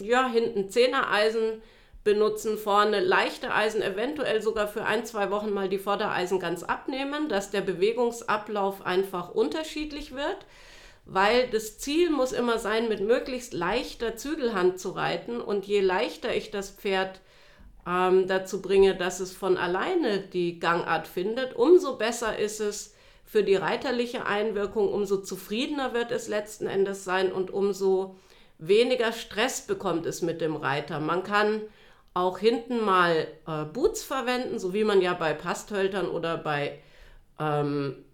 ja, 0.00 0.28
hinten 0.28 0.70
Zehnereisen 0.70 1.62
benutzen, 2.02 2.56
vorne 2.56 3.00
leichte 3.00 3.52
Eisen, 3.52 3.82
eventuell 3.82 4.40
sogar 4.40 4.68
für 4.68 4.84
ein, 4.84 5.04
zwei 5.04 5.30
Wochen 5.30 5.50
mal 5.50 5.68
die 5.68 5.78
Vordereisen 5.78 6.40
ganz 6.40 6.62
abnehmen, 6.62 7.28
dass 7.28 7.50
der 7.50 7.60
Bewegungsablauf 7.60 8.84
einfach 8.86 9.30
unterschiedlich 9.30 10.14
wird, 10.14 10.38
weil 11.04 11.48
das 11.50 11.78
Ziel 11.78 12.10
muss 12.10 12.32
immer 12.32 12.58
sein, 12.58 12.88
mit 12.88 13.00
möglichst 13.00 13.52
leichter 13.52 14.16
Zügelhand 14.16 14.80
zu 14.80 14.90
reiten 14.90 15.40
und 15.40 15.66
je 15.66 15.80
leichter 15.80 16.34
ich 16.34 16.50
das 16.50 16.70
Pferd 16.70 17.20
ähm, 17.86 18.26
dazu 18.26 18.62
bringe, 18.62 18.94
dass 18.96 19.20
es 19.20 19.32
von 19.32 19.58
alleine 19.58 20.20
die 20.20 20.58
Gangart 20.58 21.06
findet, 21.06 21.54
umso 21.54 21.96
besser 21.96 22.38
ist 22.38 22.60
es 22.60 22.94
für 23.30 23.44
die 23.44 23.54
reiterliche 23.54 24.26
Einwirkung, 24.26 24.92
umso 24.92 25.18
zufriedener 25.18 25.94
wird 25.94 26.10
es 26.10 26.26
letzten 26.26 26.66
Endes 26.66 27.04
sein 27.04 27.30
und 27.30 27.52
umso 27.52 28.16
weniger 28.58 29.12
Stress 29.12 29.60
bekommt 29.60 30.04
es 30.04 30.20
mit 30.20 30.40
dem 30.40 30.56
Reiter. 30.56 30.98
Man 30.98 31.22
kann 31.22 31.62
auch 32.12 32.40
hinten 32.40 32.84
mal 32.84 33.28
äh, 33.46 33.66
Boots 33.66 34.02
verwenden, 34.02 34.58
so 34.58 34.74
wie 34.74 34.82
man 34.82 35.00
ja 35.00 35.14
bei 35.14 35.32
Pasthöltern 35.32 36.08
oder 36.08 36.38
bei 36.38 36.80
ähm, 37.38 38.04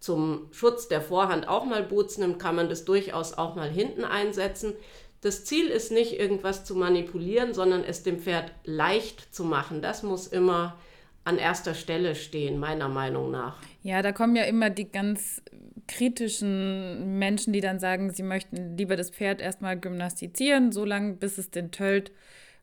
zum 0.00 0.48
Schutz 0.50 0.88
der 0.88 1.02
Vorhand 1.02 1.46
auch 1.46 1.66
mal 1.66 1.82
Boots 1.82 2.16
nimmt, 2.16 2.38
kann 2.38 2.56
man 2.56 2.70
das 2.70 2.86
durchaus 2.86 3.34
auch 3.34 3.56
mal 3.56 3.68
hinten 3.68 4.06
einsetzen. 4.06 4.72
Das 5.20 5.44
Ziel 5.44 5.66
ist 5.66 5.92
nicht, 5.92 6.18
irgendwas 6.18 6.64
zu 6.64 6.74
manipulieren, 6.74 7.52
sondern 7.52 7.84
es 7.84 8.02
dem 8.02 8.18
Pferd 8.18 8.50
leicht 8.64 9.34
zu 9.34 9.44
machen. 9.44 9.82
Das 9.82 10.02
muss 10.02 10.26
immer 10.26 10.78
an 11.24 11.38
erster 11.38 11.74
Stelle 11.74 12.14
stehen, 12.14 12.58
meiner 12.58 12.88
Meinung 12.88 13.30
nach. 13.30 13.56
Ja, 13.82 14.02
da 14.02 14.12
kommen 14.12 14.36
ja 14.36 14.44
immer 14.44 14.70
die 14.70 14.90
ganz 14.90 15.42
kritischen 15.86 17.18
Menschen, 17.18 17.52
die 17.52 17.60
dann 17.60 17.78
sagen, 17.78 18.10
sie 18.10 18.22
möchten 18.22 18.76
lieber 18.76 18.96
das 18.96 19.10
Pferd 19.10 19.40
erstmal 19.40 19.78
gymnastizieren, 19.78 20.72
solange 20.72 21.14
bis 21.14 21.38
es 21.38 21.50
den 21.50 21.70
Tölt 21.70 22.12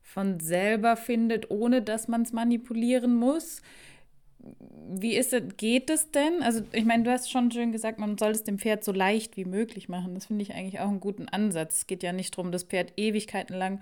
von 0.01 0.39
selber 0.39 0.96
findet, 0.96 1.51
ohne 1.51 1.82
dass 1.82 2.08
man 2.08 2.24
es 2.24 2.34
manipulieren 2.34 3.15
muss 3.15 3.62
wie 4.94 5.15
ist 5.15 5.34
es, 5.34 5.44
geht 5.58 5.89
es 5.89 6.12
denn? 6.12 6.41
Also, 6.41 6.62
ich 6.72 6.86
meine, 6.86 7.03
du 7.03 7.12
hast 7.12 7.32
schon 7.32 7.51
schön 7.51 7.72
gesagt, 7.72 8.00
man 8.00 8.18
soll 8.18 8.32
es 8.32 8.44
dem 8.44 8.60
Pferd 8.60 8.84
so 8.84 8.91
leicht 8.91 9.38
wie 9.38 9.46
möglich 9.46 9.89
machen. 9.89 10.15
Das 10.15 10.25
finde 10.25 10.44
ich 10.44 10.53
eigentlich 10.53 10.80
auch 10.80 10.88
einen 10.88 11.00
guten 11.00 11.27
Ansatz. 11.30 11.80
Es 11.80 11.88
geht 11.88 12.03
ja 12.03 12.12
nicht 12.12 12.38
darum, 12.38 12.51
das 12.51 12.63
Pferd 12.63 12.94
Ewigkeiten 12.98 13.56
lang 13.56 13.82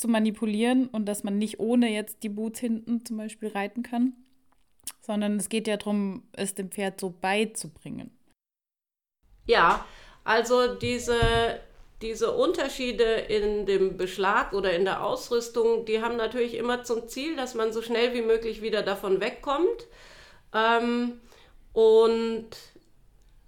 zu 0.00 0.08
manipulieren 0.08 0.88
und 0.88 1.06
dass 1.06 1.24
man 1.24 1.38
nicht 1.38 1.60
ohne 1.60 1.90
jetzt 1.90 2.22
die 2.22 2.28
Boots 2.28 2.60
hinten 2.60 3.04
zum 3.04 3.18
Beispiel 3.18 3.48
reiten 3.48 3.82
kann, 3.82 4.14
sondern 5.00 5.36
es 5.36 5.48
geht 5.48 5.68
ja 5.68 5.76
darum, 5.76 6.22
es 6.32 6.54
dem 6.54 6.70
Pferd 6.70 7.00
so 7.00 7.10
beizubringen. 7.10 8.10
Ja, 9.46 9.84
also 10.24 10.74
diese, 10.74 11.18
diese 12.02 12.34
Unterschiede 12.34 13.04
in 13.04 13.66
dem 13.66 13.96
Beschlag 13.96 14.52
oder 14.52 14.72
in 14.72 14.84
der 14.84 15.04
Ausrüstung, 15.04 15.84
die 15.84 16.00
haben 16.02 16.16
natürlich 16.16 16.54
immer 16.54 16.84
zum 16.84 17.08
Ziel, 17.08 17.36
dass 17.36 17.54
man 17.54 17.72
so 17.72 17.82
schnell 17.82 18.14
wie 18.14 18.22
möglich 18.22 18.62
wieder 18.62 18.82
davon 18.82 19.20
wegkommt. 19.20 19.86
Ähm, 20.54 21.20
und 21.72 22.48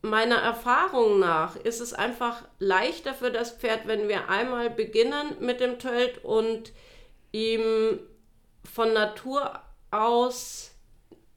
meiner 0.03 0.37
Erfahrung 0.37 1.21
nach 1.21 1.57
ist 1.57 1.81
es 1.81 1.95
einfach 1.95 2.43
leichter 2.59 3.15
für 3.15 3.31
das 3.31 3.53
Pferd, 3.53 3.87
wenn 3.87 4.09
wir 4.09 4.29
einmal 4.29 4.69
beginnen 4.69 5.37
mit 5.41 5.61
dem 5.61 5.79
Tölt 5.79 6.25
und 6.25 6.73
ihm 7.31 8.01
von 8.65 8.93
Natur 8.93 9.61
aus, 9.91 10.73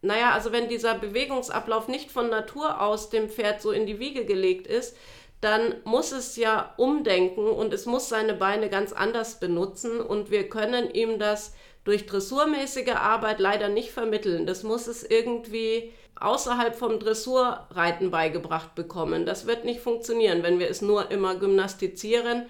naja, 0.01 0.31
also 0.31 0.51
wenn 0.51 0.67
dieser 0.67 0.95
Bewegungsablauf 0.95 1.88
nicht 1.88 2.12
von 2.12 2.29
Natur 2.29 2.81
aus 2.81 3.10
dem 3.10 3.29
Pferd 3.29 3.62
so 3.62 3.72
in 3.72 3.86
die 3.86 4.00
Wiege 4.00 4.25
gelegt 4.25 4.67
ist, 4.67 4.98
dann 5.41 5.75
muss 5.84 6.12
es 6.12 6.36
ja 6.38 6.74
umdenken 6.77 7.48
und 7.48 7.72
es 7.72 7.86
muss 7.86 8.10
seine 8.10 8.34
Beine 8.34 8.69
ganz 8.69 8.93
anders 8.93 9.39
benutzen 9.39 10.01
und 10.01 10.31
wir 10.31 10.50
können 10.50 10.89
ihm 10.89 11.19
das 11.19 11.53
durch 11.85 12.05
dressurmäßige 12.05 12.95
Arbeit 12.95 13.39
leider 13.39 13.69
nicht 13.69 13.91
vermitteln. 13.91 14.45
Das 14.45 14.63
muss 14.63 14.87
es 14.87 15.03
irgendwie 15.03 15.93
außerhalb 16.19 16.75
vom 16.75 16.99
Dressurreiten 16.99 18.11
beigebracht 18.11 18.75
bekommen. 18.75 19.25
Das 19.25 19.47
wird 19.47 19.65
nicht 19.65 19.79
funktionieren, 19.79 20.43
wenn 20.43 20.59
wir 20.59 20.69
es 20.69 20.81
nur 20.81 21.11
immer 21.11 21.35
gymnastizieren. 21.35 22.47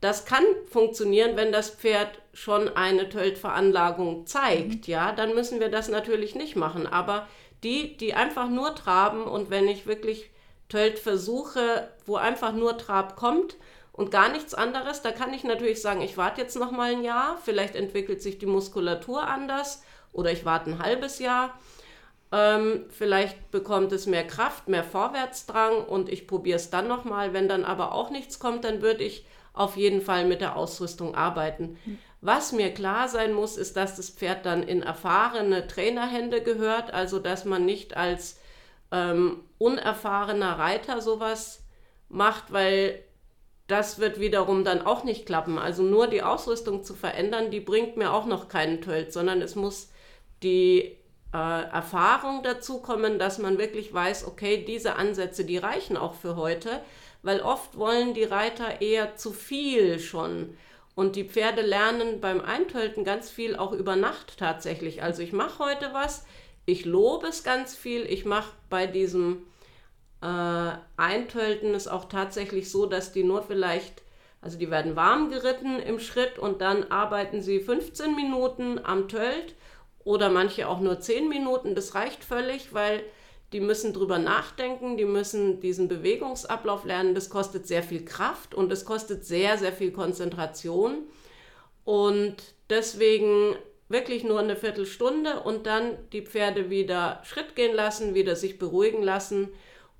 Das 0.00 0.24
kann 0.24 0.44
funktionieren, 0.70 1.36
wenn 1.36 1.52
das 1.52 1.70
Pferd 1.70 2.20
schon 2.32 2.68
eine 2.68 3.08
Töltveranlagung 3.08 4.26
zeigt. 4.26 4.86
Mhm. 4.86 4.92
Ja, 4.92 5.12
dann 5.12 5.34
müssen 5.34 5.60
wir 5.60 5.68
das 5.68 5.88
natürlich 5.88 6.34
nicht 6.34 6.56
machen. 6.56 6.86
Aber 6.86 7.26
die, 7.62 7.96
die 7.96 8.14
einfach 8.14 8.48
nur 8.48 8.74
traben 8.74 9.24
und 9.24 9.50
wenn 9.50 9.68
ich 9.68 9.86
wirklich 9.86 10.30
Tölt-Versuche, 10.68 11.88
wo 12.06 12.16
einfach 12.16 12.52
nur 12.52 12.78
Trab 12.78 13.16
kommt 13.16 13.56
und 13.98 14.12
gar 14.12 14.30
nichts 14.30 14.54
anderes. 14.54 15.02
Da 15.02 15.10
kann 15.10 15.34
ich 15.34 15.42
natürlich 15.42 15.82
sagen, 15.82 16.00
ich 16.02 16.16
warte 16.16 16.40
jetzt 16.40 16.56
noch 16.56 16.70
mal 16.70 16.92
ein 16.92 17.02
Jahr, 17.02 17.36
vielleicht 17.44 17.74
entwickelt 17.74 18.22
sich 18.22 18.38
die 18.38 18.46
Muskulatur 18.46 19.26
anders 19.26 19.82
oder 20.12 20.30
ich 20.30 20.44
warte 20.44 20.70
ein 20.70 20.78
halbes 20.78 21.18
Jahr. 21.18 21.58
Ähm, 22.30 22.84
vielleicht 22.90 23.50
bekommt 23.50 23.90
es 23.90 24.06
mehr 24.06 24.24
Kraft, 24.24 24.68
mehr 24.68 24.84
Vorwärtsdrang 24.84 25.84
und 25.84 26.08
ich 26.10 26.28
probiere 26.28 26.56
es 26.56 26.70
dann 26.70 26.86
noch 26.86 27.04
mal. 27.04 27.32
Wenn 27.32 27.48
dann 27.48 27.64
aber 27.64 27.92
auch 27.92 28.10
nichts 28.10 28.38
kommt, 28.38 28.62
dann 28.62 28.82
würde 28.82 29.02
ich 29.02 29.26
auf 29.52 29.76
jeden 29.76 30.00
Fall 30.00 30.26
mit 30.26 30.40
der 30.40 30.54
Ausrüstung 30.54 31.16
arbeiten. 31.16 31.76
Was 32.20 32.52
mir 32.52 32.72
klar 32.72 33.08
sein 33.08 33.32
muss, 33.32 33.56
ist, 33.56 33.76
dass 33.76 33.96
das 33.96 34.10
Pferd 34.10 34.46
dann 34.46 34.62
in 34.62 34.82
erfahrene 34.82 35.66
Trainerhände 35.66 36.40
gehört, 36.40 36.94
also 36.94 37.18
dass 37.18 37.44
man 37.44 37.64
nicht 37.64 37.96
als 37.96 38.38
ähm, 38.92 39.40
unerfahrener 39.58 40.56
Reiter 40.56 41.00
sowas 41.00 41.64
macht, 42.08 42.52
weil 42.52 43.02
das 43.68 43.98
wird 43.98 44.18
wiederum 44.18 44.64
dann 44.64 44.84
auch 44.84 45.04
nicht 45.04 45.26
klappen. 45.26 45.58
Also 45.58 45.82
nur 45.82 46.08
die 46.08 46.22
Ausrüstung 46.22 46.82
zu 46.82 46.94
verändern, 46.94 47.50
die 47.50 47.60
bringt 47.60 47.96
mir 47.96 48.12
auch 48.12 48.26
noch 48.26 48.48
keinen 48.48 48.80
Tölt, 48.80 49.12
sondern 49.12 49.42
es 49.42 49.54
muss 49.54 49.90
die 50.42 50.96
äh, 51.34 51.62
Erfahrung 51.70 52.42
dazu 52.42 52.80
kommen, 52.80 53.18
dass 53.18 53.38
man 53.38 53.58
wirklich 53.58 53.92
weiß, 53.92 54.26
okay, 54.26 54.64
diese 54.66 54.96
Ansätze, 54.96 55.44
die 55.44 55.58
reichen 55.58 55.98
auch 55.98 56.14
für 56.14 56.36
heute, 56.36 56.80
weil 57.22 57.40
oft 57.40 57.76
wollen 57.76 58.14
die 58.14 58.24
Reiter 58.24 58.80
eher 58.80 59.16
zu 59.16 59.32
viel 59.32 59.98
schon. 59.98 60.56
Und 60.94 61.14
die 61.14 61.24
Pferde 61.24 61.62
lernen 61.62 62.20
beim 62.20 62.40
Eintölten 62.40 63.04
ganz 63.04 63.30
viel 63.30 63.54
auch 63.54 63.72
über 63.72 63.96
Nacht 63.96 64.38
tatsächlich. 64.38 65.02
Also 65.02 65.22
ich 65.22 65.32
mache 65.32 65.58
heute 65.58 65.90
was, 65.92 66.24
ich 66.64 66.86
lobe 66.86 67.28
es 67.28 67.44
ganz 67.44 67.76
viel. 67.76 68.04
Ich 68.10 68.24
mache 68.24 68.50
bei 68.70 68.86
diesem 68.86 69.42
äh, 70.20 70.72
Eintölten 70.96 71.74
es 71.74 71.88
auch 71.88 72.06
tatsächlich 72.06 72.70
so, 72.70 72.86
dass 72.86 73.12
die 73.12 73.24
nur 73.24 73.42
vielleicht, 73.42 74.02
also 74.40 74.58
die 74.58 74.70
werden 74.70 74.96
warm 74.96 75.30
geritten 75.30 75.78
im 75.78 76.00
Schritt 76.00 76.38
und 76.38 76.60
dann 76.60 76.84
arbeiten 76.84 77.40
sie 77.42 77.60
15 77.60 78.16
Minuten 78.16 78.80
am 78.82 79.08
Tölt 79.08 79.54
oder 80.04 80.28
manche 80.28 80.68
auch 80.68 80.80
nur 80.80 81.00
10 81.00 81.28
Minuten. 81.28 81.74
Das 81.74 81.94
reicht 81.94 82.24
völlig, 82.24 82.74
weil 82.74 83.02
die 83.52 83.60
müssen 83.60 83.92
drüber 83.92 84.18
nachdenken, 84.18 84.96
die 84.96 85.04
müssen 85.04 85.60
diesen 85.60 85.88
Bewegungsablauf 85.88 86.84
lernen. 86.84 87.14
Das 87.14 87.30
kostet 87.30 87.66
sehr 87.66 87.82
viel 87.82 88.04
Kraft 88.04 88.54
und 88.54 88.70
es 88.72 88.84
kostet 88.84 89.24
sehr, 89.24 89.56
sehr 89.56 89.72
viel 89.72 89.92
Konzentration. 89.92 91.04
Und 91.84 92.36
deswegen 92.68 93.56
wirklich 93.88 94.24
nur 94.24 94.40
eine 94.40 94.56
Viertelstunde 94.56 95.40
und 95.40 95.66
dann 95.66 95.96
die 96.12 96.20
Pferde 96.20 96.68
wieder 96.68 97.22
Schritt 97.24 97.56
gehen 97.56 97.74
lassen, 97.74 98.14
wieder 98.14 98.36
sich 98.36 98.58
beruhigen 98.58 99.02
lassen 99.02 99.48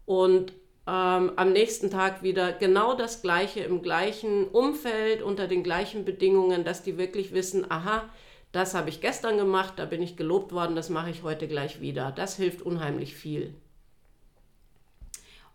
und 0.08 0.54
ähm, 0.86 1.32
am 1.36 1.52
nächsten 1.52 1.90
Tag 1.90 2.22
wieder 2.22 2.54
genau 2.54 2.94
das 2.94 3.20
Gleiche 3.20 3.60
im 3.60 3.82
gleichen 3.82 4.48
Umfeld, 4.48 5.20
unter 5.20 5.46
den 5.46 5.62
gleichen 5.62 6.06
Bedingungen, 6.06 6.64
dass 6.64 6.82
die 6.82 6.96
wirklich 6.96 7.34
wissen, 7.34 7.70
aha, 7.70 8.08
das 8.50 8.72
habe 8.72 8.88
ich 8.88 9.02
gestern 9.02 9.36
gemacht, 9.36 9.74
da 9.76 9.84
bin 9.84 10.00
ich 10.00 10.16
gelobt 10.16 10.52
worden, 10.52 10.74
das 10.74 10.88
mache 10.88 11.10
ich 11.10 11.24
heute 11.24 11.46
gleich 11.46 11.82
wieder. 11.82 12.10
Das 12.10 12.36
hilft 12.36 12.62
unheimlich 12.62 13.14
viel. 13.14 13.54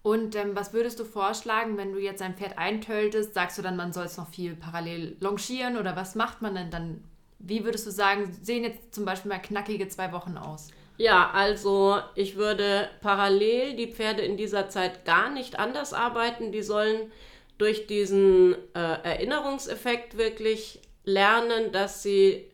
Und 0.04 0.36
ähm, 0.36 0.56
was 0.56 0.72
würdest 0.72 1.00
du 1.00 1.04
vorschlagen, 1.04 1.76
wenn 1.78 1.92
du 1.92 1.98
jetzt 1.98 2.22
ein 2.22 2.36
Pferd 2.36 2.60
eintöltest? 2.60 3.34
Sagst 3.34 3.58
du 3.58 3.64
dann, 3.64 3.76
man 3.76 3.92
soll 3.92 4.06
es 4.06 4.18
noch 4.18 4.30
viel 4.30 4.56
parallel 4.56 5.18
longieren 5.20 5.78
oder 5.78 5.96
was 5.96 6.14
macht 6.14 6.44
man 6.44 6.54
denn 6.54 6.70
dann? 6.70 7.04
Wie 7.40 7.66
würdest 7.66 7.88
du 7.88 7.92
sagen, 7.92 8.38
sehen 8.44 8.66
jetzt 8.66 8.94
zum 8.94 9.04
Beispiel 9.04 9.30
mal 9.30 9.40
knackige 9.40 9.88
zwei 9.88 10.12
Wochen 10.12 10.38
aus? 10.38 10.70
Ja, 10.98 11.32
also 11.34 12.00
ich 12.16 12.36
würde 12.36 12.90
parallel 13.02 13.76
die 13.76 13.92
Pferde 13.92 14.22
in 14.22 14.38
dieser 14.38 14.70
Zeit 14.70 15.06
gar 15.06 15.30
nicht 15.30 15.58
anders 15.58 15.94
arbeiten. 15.94 16.52
Die 16.52 16.62
sollen 16.62 17.12
durch 17.58 17.88
diesen 17.88 18.54
äh, 18.76 18.80
Erinnerungseffekt 19.04 20.18
wirklich 20.18 20.82
lernen, 21.04 21.72
dass 21.72 22.04
sie 22.04 22.50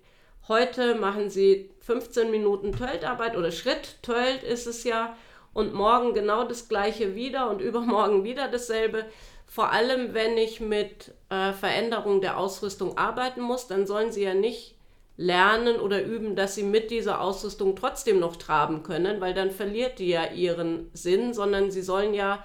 heute 0.47 0.95
machen 0.95 1.29
sie 1.29 1.69
15 1.81 2.31
Minuten 2.31 2.71
Töltarbeit 2.71 3.37
oder 3.37 3.51
Schritt 3.51 4.01
Tölt 4.01 4.43
ist 4.43 4.67
es 4.67 4.83
ja 4.83 5.15
und 5.53 5.73
morgen 5.73 6.13
genau 6.13 6.43
das 6.43 6.67
gleiche 6.69 7.15
wieder 7.15 7.49
und 7.49 7.61
übermorgen 7.61 8.23
wieder 8.23 8.47
dasselbe. 8.47 9.05
Vor 9.45 9.71
allem, 9.71 10.13
wenn 10.13 10.37
ich 10.37 10.59
mit 10.59 11.13
äh, 11.29 11.53
Veränderung 11.53 12.21
der 12.21 12.37
Ausrüstung 12.37 12.97
arbeiten 12.97 13.41
muss, 13.41 13.67
dann 13.67 13.87
sollen 13.87 14.11
sie 14.11 14.23
ja 14.23 14.33
nicht 14.33 14.75
lernen 15.19 15.81
oder 15.81 16.01
üben, 16.01 16.37
dass 16.37 16.55
sie 16.55 16.63
mit 16.63 16.91
dieser 16.91 17.19
Ausrüstung 17.19 17.75
trotzdem 17.75 18.21
noch 18.21 18.37
traben 18.37 18.83
können, 18.83 19.19
weil 19.19 19.33
dann 19.33 19.51
verliert 19.51 19.99
die 19.99 20.07
ja 20.07 20.27
ihren 20.27 20.89
Sinn, 20.93 21.33
sondern 21.33 21.71
sie 21.71 21.81
sollen 21.81 22.13
ja 22.13 22.41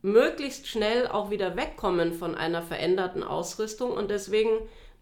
möglichst 0.00 0.66
schnell 0.66 1.06
auch 1.08 1.30
wieder 1.30 1.56
wegkommen 1.56 2.14
von 2.14 2.34
einer 2.34 2.62
veränderten 2.62 3.22
Ausrüstung. 3.22 3.90
Und 3.90 4.10
deswegen 4.10 4.48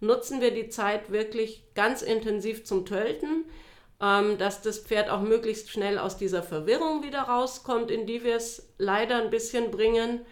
nutzen 0.00 0.40
wir 0.40 0.50
die 0.50 0.71
Zeit 0.71 1.12
wirklich 1.12 1.62
ganz 1.76 2.02
intensiv 2.02 2.64
zum 2.64 2.85
Tölten, 2.85 3.44
ähm, 4.02 4.37
dass 4.37 4.61
das 4.62 4.80
Pferd 4.80 5.09
auch 5.09 5.21
möglichst 5.21 5.71
schnell 5.71 6.00
aus 6.00 6.16
dieser 6.16 6.42
Verwirrung 6.42 7.04
wieder 7.04 7.23
rauskommt, 7.23 7.92
in 7.92 8.06
die 8.06 8.25
wir 8.25 8.35
es 8.35 8.75
leider 8.76 9.23
ein 9.23 9.30
bisschen 9.30 9.71
bringen 9.71 10.23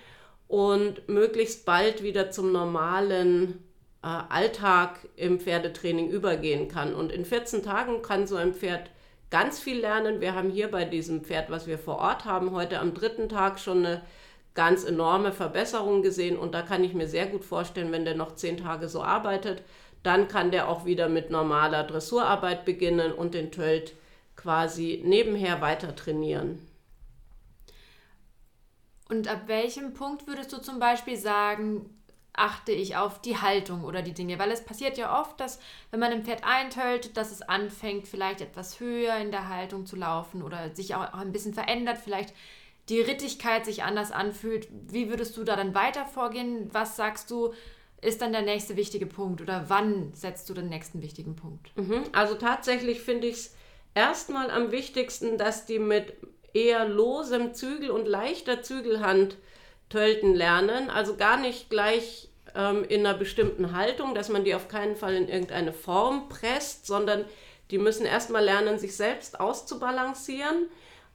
und 0.48 1.08
möglichst 1.08 1.64
bald 1.64 2.02
wieder 2.02 2.32
zum 2.32 2.50
normalen 2.50 3.62
äh, 4.02 4.06
Alltag 4.06 4.98
im 5.16 5.40
Pferdetraining 5.40 6.08
übergehen 6.08 6.68
kann. 6.68 6.94
Und 6.94 7.12
in 7.12 7.24
14 7.24 7.62
Tagen 7.62 8.02
kann 8.02 8.26
so 8.26 8.36
ein 8.36 8.54
Pferd 8.54 8.90
ganz 9.30 9.60
viel 9.60 9.80
lernen. 9.80 10.20
Wir 10.20 10.34
haben 10.34 10.50
hier 10.50 10.70
bei 10.70 10.84
diesem 10.84 11.24
Pferd, 11.24 11.50
was 11.50 11.66
wir 11.66 11.78
vor 11.78 11.98
Ort 11.98 12.24
haben, 12.24 12.52
heute 12.52 12.80
am 12.80 12.94
dritten 12.94 13.28
Tag 13.28 13.58
schon 13.58 13.78
eine 13.78 14.02
ganz 14.54 14.84
enorme 14.84 15.32
Verbesserung 15.32 16.02
gesehen. 16.02 16.36
Und 16.36 16.52
da 16.52 16.62
kann 16.62 16.84
ich 16.84 16.94
mir 16.94 17.08
sehr 17.08 17.26
gut 17.26 17.44
vorstellen, 17.44 17.92
wenn 17.92 18.04
der 18.04 18.14
noch 18.14 18.34
zehn 18.34 18.58
Tage 18.58 18.88
so 18.88 19.02
arbeitet, 19.02 19.62
dann 20.02 20.28
kann 20.28 20.50
der 20.50 20.68
auch 20.68 20.84
wieder 20.84 21.08
mit 21.08 21.30
normaler 21.30 21.84
Dressurarbeit 21.84 22.64
beginnen 22.64 23.12
und 23.12 23.34
den 23.34 23.52
Tölt 23.52 23.94
quasi 24.36 25.00
nebenher 25.04 25.60
weiter 25.60 25.94
trainieren. 25.94 26.58
Und 29.08 29.28
ab 29.28 29.42
welchem 29.46 29.92
Punkt 29.94 30.26
würdest 30.26 30.52
du 30.52 30.58
zum 30.58 30.78
Beispiel 30.78 31.16
sagen, 31.16 32.01
achte 32.34 32.72
ich 32.72 32.96
auf 32.96 33.20
die 33.20 33.36
Haltung 33.36 33.84
oder 33.84 34.02
die 34.02 34.14
Dinge. 34.14 34.38
Weil 34.38 34.50
es 34.50 34.64
passiert 34.64 34.96
ja 34.96 35.20
oft, 35.20 35.38
dass 35.38 35.60
wenn 35.90 36.00
man 36.00 36.12
ein 36.12 36.24
Pferd 36.24 36.44
eintölt, 36.44 37.16
dass 37.16 37.30
es 37.30 37.42
anfängt, 37.42 38.08
vielleicht 38.08 38.40
etwas 38.40 38.80
höher 38.80 39.16
in 39.18 39.30
der 39.30 39.48
Haltung 39.48 39.86
zu 39.86 39.96
laufen 39.96 40.42
oder 40.42 40.74
sich 40.74 40.94
auch 40.94 41.12
ein 41.12 41.32
bisschen 41.32 41.54
verändert, 41.54 41.98
vielleicht 41.98 42.34
die 42.88 43.00
Rittigkeit 43.00 43.64
sich 43.64 43.82
anders 43.82 44.12
anfühlt. 44.12 44.68
Wie 44.70 45.08
würdest 45.08 45.36
du 45.36 45.44
da 45.44 45.56
dann 45.56 45.74
weiter 45.74 46.06
vorgehen? 46.06 46.68
Was 46.72 46.96
sagst 46.96 47.30
du, 47.30 47.52
ist 48.00 48.20
dann 48.20 48.32
der 48.32 48.42
nächste 48.42 48.76
wichtige 48.76 49.06
Punkt 49.06 49.40
oder 49.40 49.66
wann 49.68 50.12
setzt 50.12 50.50
du 50.50 50.54
den 50.54 50.68
nächsten 50.68 51.02
wichtigen 51.02 51.36
Punkt? 51.36 51.76
Mhm. 51.76 52.02
Also 52.12 52.34
tatsächlich 52.34 53.00
finde 53.00 53.28
ich 53.28 53.34
es 53.34 53.56
erstmal 53.94 54.50
am 54.50 54.72
wichtigsten, 54.72 55.38
dass 55.38 55.66
die 55.66 55.78
mit 55.78 56.14
eher 56.52 56.86
losem 56.88 57.54
Zügel 57.54 57.90
und 57.90 58.06
leichter 58.06 58.62
Zügelhand 58.62 59.36
Tölten 59.92 60.34
lernen. 60.34 60.88
Also 60.88 61.16
gar 61.16 61.36
nicht 61.36 61.68
gleich 61.68 62.30
ähm, 62.54 62.84
in 62.88 63.06
einer 63.06 63.16
bestimmten 63.16 63.76
Haltung, 63.76 64.14
dass 64.14 64.30
man 64.30 64.44
die 64.44 64.54
auf 64.54 64.68
keinen 64.68 64.96
Fall 64.96 65.14
in 65.14 65.28
irgendeine 65.28 65.72
Form 65.72 66.28
presst, 66.30 66.86
sondern 66.86 67.26
die 67.70 67.78
müssen 67.78 68.06
erstmal 68.06 68.44
lernen, 68.44 68.78
sich 68.78 68.96
selbst 68.96 69.38
auszubalancieren. 69.38 70.68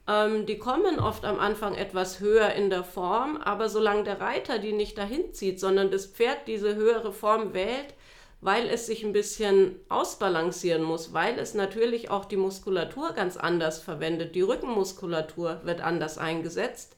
Ähm, 0.06 0.46
die 0.46 0.58
kommen 0.58 1.00
oft 1.00 1.24
am 1.24 1.40
Anfang 1.40 1.74
etwas 1.74 2.20
höher 2.20 2.52
in 2.54 2.70
der 2.70 2.84
Form, 2.84 3.36
aber 3.36 3.68
solange 3.68 4.04
der 4.04 4.20
Reiter 4.20 4.58
die 4.58 4.72
nicht 4.72 4.96
dahin 4.96 5.34
zieht, 5.34 5.58
sondern 5.58 5.90
das 5.90 6.06
Pferd 6.06 6.46
diese 6.46 6.76
höhere 6.76 7.12
Form 7.12 7.54
wählt, 7.54 7.94
weil 8.40 8.68
es 8.68 8.86
sich 8.86 9.04
ein 9.04 9.12
bisschen 9.12 9.76
ausbalancieren 9.88 10.84
muss, 10.84 11.12
weil 11.12 11.38
es 11.38 11.54
natürlich 11.54 12.10
auch 12.10 12.24
die 12.24 12.36
Muskulatur 12.36 13.12
ganz 13.12 13.36
anders 13.36 13.80
verwendet. 13.80 14.36
Die 14.36 14.42
Rückenmuskulatur 14.42 15.62
wird 15.64 15.80
anders 15.80 16.18
eingesetzt. 16.18 16.94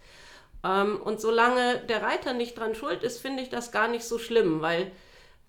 Ähm, 0.64 1.00
und 1.00 1.20
solange 1.20 1.78
der 1.88 2.02
Reiter 2.02 2.32
nicht 2.32 2.58
dran 2.58 2.74
schuld 2.74 3.02
ist, 3.02 3.20
finde 3.20 3.42
ich 3.42 3.48
das 3.48 3.72
gar 3.72 3.88
nicht 3.88 4.04
so 4.04 4.18
schlimm, 4.18 4.60
weil 4.60 4.92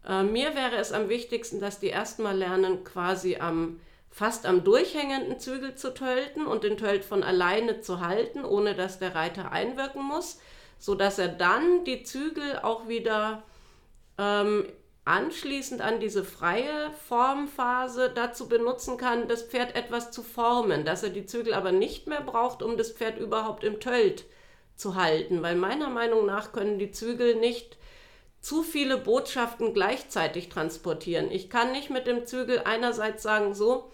äh, 0.07 0.23
mir 0.23 0.55
wäre 0.55 0.77
es 0.77 0.91
am 0.91 1.09
wichtigsten, 1.09 1.59
dass 1.59 1.79
die 1.79 1.87
erstmal 1.87 2.37
lernen, 2.37 2.83
quasi 2.83 3.37
am 3.37 3.79
fast 4.09 4.45
am 4.45 4.63
durchhängenden 4.63 5.39
Zügel 5.39 5.75
zu 5.75 5.93
tölten 5.93 6.45
und 6.45 6.63
den 6.63 6.77
Tölt 6.77 7.05
von 7.05 7.23
alleine 7.23 7.79
zu 7.79 8.01
halten, 8.01 8.43
ohne 8.43 8.75
dass 8.75 8.99
der 8.99 9.15
Reiter 9.15 9.51
einwirken 9.53 10.03
muss, 10.03 10.39
sodass 10.79 11.17
er 11.17 11.29
dann 11.29 11.85
die 11.85 12.03
Zügel 12.03 12.59
auch 12.61 12.89
wieder 12.89 13.43
ähm, 14.17 14.67
anschließend 15.05 15.81
an 15.81 16.01
diese 16.01 16.25
freie 16.25 16.91
Formphase 17.07 18.11
dazu 18.13 18.49
benutzen 18.49 18.97
kann, 18.97 19.29
das 19.29 19.43
Pferd 19.43 19.75
etwas 19.75 20.11
zu 20.11 20.23
formen, 20.23 20.83
dass 20.83 21.03
er 21.03 21.09
die 21.09 21.25
Zügel 21.25 21.53
aber 21.53 21.71
nicht 21.71 22.07
mehr 22.07 22.21
braucht, 22.21 22.61
um 22.61 22.77
das 22.77 22.91
Pferd 22.91 23.17
überhaupt 23.17 23.63
im 23.63 23.79
Tölt 23.79 24.19
zu 24.19 24.25
zu 24.75 24.95
halten, 24.95 25.41
weil 25.41 25.55
meiner 25.55 25.89
Meinung 25.89 26.25
nach 26.25 26.51
können 26.51 26.79
die 26.79 26.91
Zügel 26.91 27.35
nicht 27.35 27.77
zu 28.41 28.63
viele 28.63 28.97
Botschaften 28.97 29.73
gleichzeitig 29.73 30.49
transportieren. 30.49 31.31
Ich 31.31 31.49
kann 31.49 31.71
nicht 31.71 31.89
mit 31.89 32.07
dem 32.07 32.25
Zügel 32.25 32.61
einerseits 32.65 33.21
sagen, 33.21 33.53
so, 33.53 33.91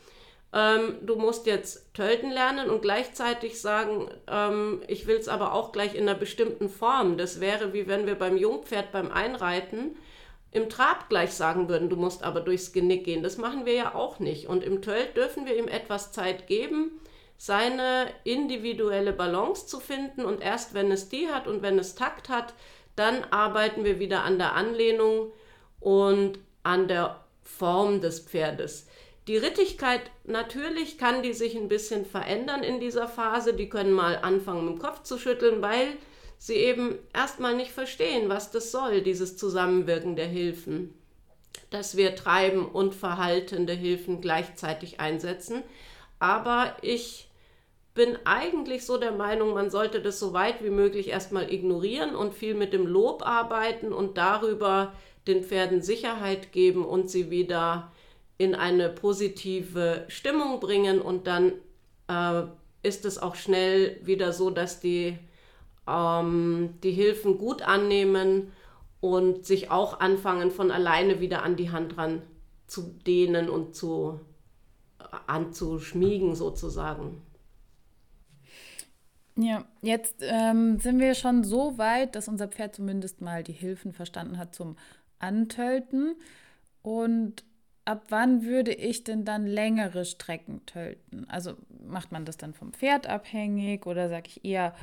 ähm, 0.54 0.96
du 1.02 1.16
musst 1.16 1.46
jetzt 1.46 1.94
tölten 1.94 2.32
lernen 2.32 2.70
und 2.70 2.82
gleichzeitig 2.82 3.60
sagen, 3.60 4.10
ähm, 4.30 4.82
ich 4.88 5.06
will 5.06 5.18
es 5.18 5.28
aber 5.28 5.54
auch 5.54 5.74
gleich 5.74 5.96
in 5.96 6.08
einer 6.08 6.18
bestimmten 6.18 6.70
Form. 6.70 7.18
Das 7.18 7.42
wäre 7.42 7.74
wie 7.74 7.88
wenn 7.88 8.08
wir 8.08 8.16
beim 8.16 8.38
Jungpferd 8.38 8.94
beim 8.94 9.12
Einreiten 9.12 9.98
im 10.52 10.70
Trab 10.70 11.10
gleich 11.10 11.34
sagen 11.34 11.68
würden, 11.68 11.90
du 11.90 11.98
musst 11.98 12.24
aber 12.24 12.40
durchs 12.40 12.72
Genick 12.72 13.04
gehen. 13.04 13.22
Das 13.22 13.38
machen 13.38 13.66
wir 13.66 13.74
ja 13.74 13.96
auch 13.96 14.20
nicht. 14.20 14.48
Und 14.48 14.64
im 14.64 14.82
Tölt 14.82 15.18
dürfen 15.18 15.46
wir 15.46 15.58
ihm 15.58 15.68
etwas 15.68 16.14
Zeit 16.14 16.48
geben, 16.48 16.92
seine 17.38 18.08
individuelle 18.24 19.14
Balance 19.14 19.68
zu 19.68 19.80
finden 19.80 20.26
und 20.26 20.42
erst 20.42 20.74
wenn 20.74 20.92
es 20.92 21.10
die 21.10 21.30
hat 21.30 21.48
und 21.48 21.62
wenn 21.62 21.78
es 21.78 21.96
Takt 21.96 22.30
hat, 22.30 22.54
dann 22.96 23.24
arbeiten 23.26 23.86
wir 23.86 24.00
wieder 24.00 24.24
an 24.24 24.40
der 24.40 24.56
Anlehnung 24.56 25.32
und 25.80 26.40
an 26.64 26.88
der 26.88 27.24
Form 27.44 28.02
des 28.02 28.20
Pferdes. 28.20 28.88
Die 29.28 29.38
Rittigkeit, 29.38 30.02
natürlich 30.24 30.98
kann 30.98 31.22
die 31.22 31.34
sich 31.34 31.56
ein 31.56 31.68
bisschen 31.68 32.06
verändern 32.06 32.64
in 32.64 32.80
dieser 32.80 33.08
Phase. 33.08 33.54
Die 33.54 33.70
können 33.70 33.92
mal 33.92 34.18
anfangen, 34.18 34.66
mit 34.66 34.76
dem 34.76 34.80
Kopf 34.80 35.04
zu 35.04 35.18
schütteln, 35.18 35.62
weil 35.62 35.88
sie 36.38 36.56
eben 36.56 36.98
erstmal 37.14 37.56
nicht 37.56 37.72
verstehen, 37.72 38.30
was 38.30 38.52
das 38.52 38.72
soll, 38.72 39.02
dieses 39.02 39.38
Zusammenwirken 39.38 40.16
der 40.16 40.28
Hilfen. 40.28 40.94
Dass 41.72 41.98
wir 41.98 42.16
treiben 42.16 42.66
und 42.66 42.96
verhaltende 42.96 43.74
Hilfen 43.74 44.22
gleichzeitig 44.22 45.02
einsetzen. 45.02 45.64
Aber 46.20 46.76
ich 46.82 47.27
bin 47.98 48.18
eigentlich 48.26 48.86
so 48.86 48.98
der 48.98 49.12
Meinung, 49.12 49.54
man 49.54 49.70
sollte 49.72 50.00
das 50.02 50.20
so 50.20 50.32
weit 50.32 50.64
wie 50.64 50.70
möglich 50.70 51.10
erstmal 51.10 51.52
ignorieren 51.52 52.16
und 52.16 52.34
viel 52.34 52.54
mit 52.54 52.72
dem 52.72 52.86
Lob 52.86 53.26
arbeiten 53.26 53.92
und 53.92 54.18
darüber 54.18 54.94
den 55.28 55.44
Pferden 55.44 55.82
Sicherheit 55.82 56.54
geben 56.54 56.86
und 56.86 57.10
sie 57.10 57.32
wieder 57.32 57.92
in 58.38 58.54
eine 58.54 58.88
positive 58.88 60.06
Stimmung 60.10 60.60
bringen 60.60 61.02
und 61.02 61.26
dann 61.26 61.54
äh, 62.08 62.44
ist 62.84 63.04
es 63.04 63.18
auch 63.18 63.36
schnell 63.36 64.00
wieder 64.04 64.32
so, 64.32 64.52
dass 64.52 64.80
die 64.80 65.18
ähm, 65.88 66.76
die 66.84 66.92
Hilfen 66.92 67.40
gut 67.40 67.64
annehmen 67.64 68.52
und 69.02 69.44
sich 69.46 69.72
auch 69.72 70.00
anfangen 70.00 70.52
von 70.52 70.70
alleine 70.70 71.20
wieder 71.20 71.42
an 71.42 71.56
die 71.56 71.72
Hand 71.72 71.98
ran 71.98 72.22
zu 72.68 72.84
dehnen 73.08 73.50
und 73.50 73.76
zu 73.76 74.20
äh, 75.00 75.04
anzuschmiegen 75.26 76.36
sozusagen. 76.36 77.24
Ja, 79.40 79.66
jetzt 79.84 80.16
ähm, 80.22 80.80
sind 80.80 81.00
wir 81.00 81.14
schon 81.14 81.44
so 81.44 81.78
weit, 81.78 82.16
dass 82.16 82.28
unser 82.28 82.48
Pferd 82.48 82.76
zumindest 82.76 83.22
mal 83.22 83.44
die 83.44 83.54
Hilfen 83.54 83.94
verstanden 83.94 84.40
hat 84.40 84.56
zum 84.56 84.78
Antölten. 85.20 86.16
Und 86.82 87.44
ab 87.86 88.06
wann 88.10 88.44
würde 88.44 88.74
ich 88.74 89.04
denn 89.04 89.26
dann 89.26 89.46
längere 89.46 90.06
Strecken 90.06 90.66
tölten? 90.66 91.30
Also 91.30 91.54
macht 91.88 92.12
man 92.12 92.26
das 92.26 92.38
dann 92.38 92.56
vom 92.56 92.74
Pferd 92.74 93.06
abhängig 93.08 93.86
oder 93.86 94.10
sage 94.10 94.28
ich 94.28 94.44
eher, 94.44 94.74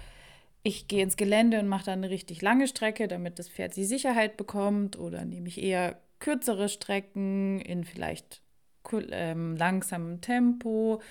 ich 0.62 0.86
gehe 0.86 1.02
ins 1.02 1.16
Gelände 1.16 1.58
und 1.58 1.68
mache 1.68 1.86
dann 1.86 1.98
eine 2.04 2.10
richtig 2.10 2.40
lange 2.40 2.68
Strecke, 2.68 3.08
damit 3.08 3.40
das 3.40 3.48
Pferd 3.48 3.74
die 3.74 3.84
Sicherheit 3.84 4.36
bekommt? 4.36 4.96
Oder 4.98 5.24
nehme 5.24 5.48
ich 5.48 5.60
eher 5.60 5.98
kürzere 6.20 6.68
Strecken 6.68 7.60
in 7.60 7.84
vielleicht 7.84 8.40
ähm, 9.10 9.56
langsamem 9.56 10.20
Tempo? 10.20 11.02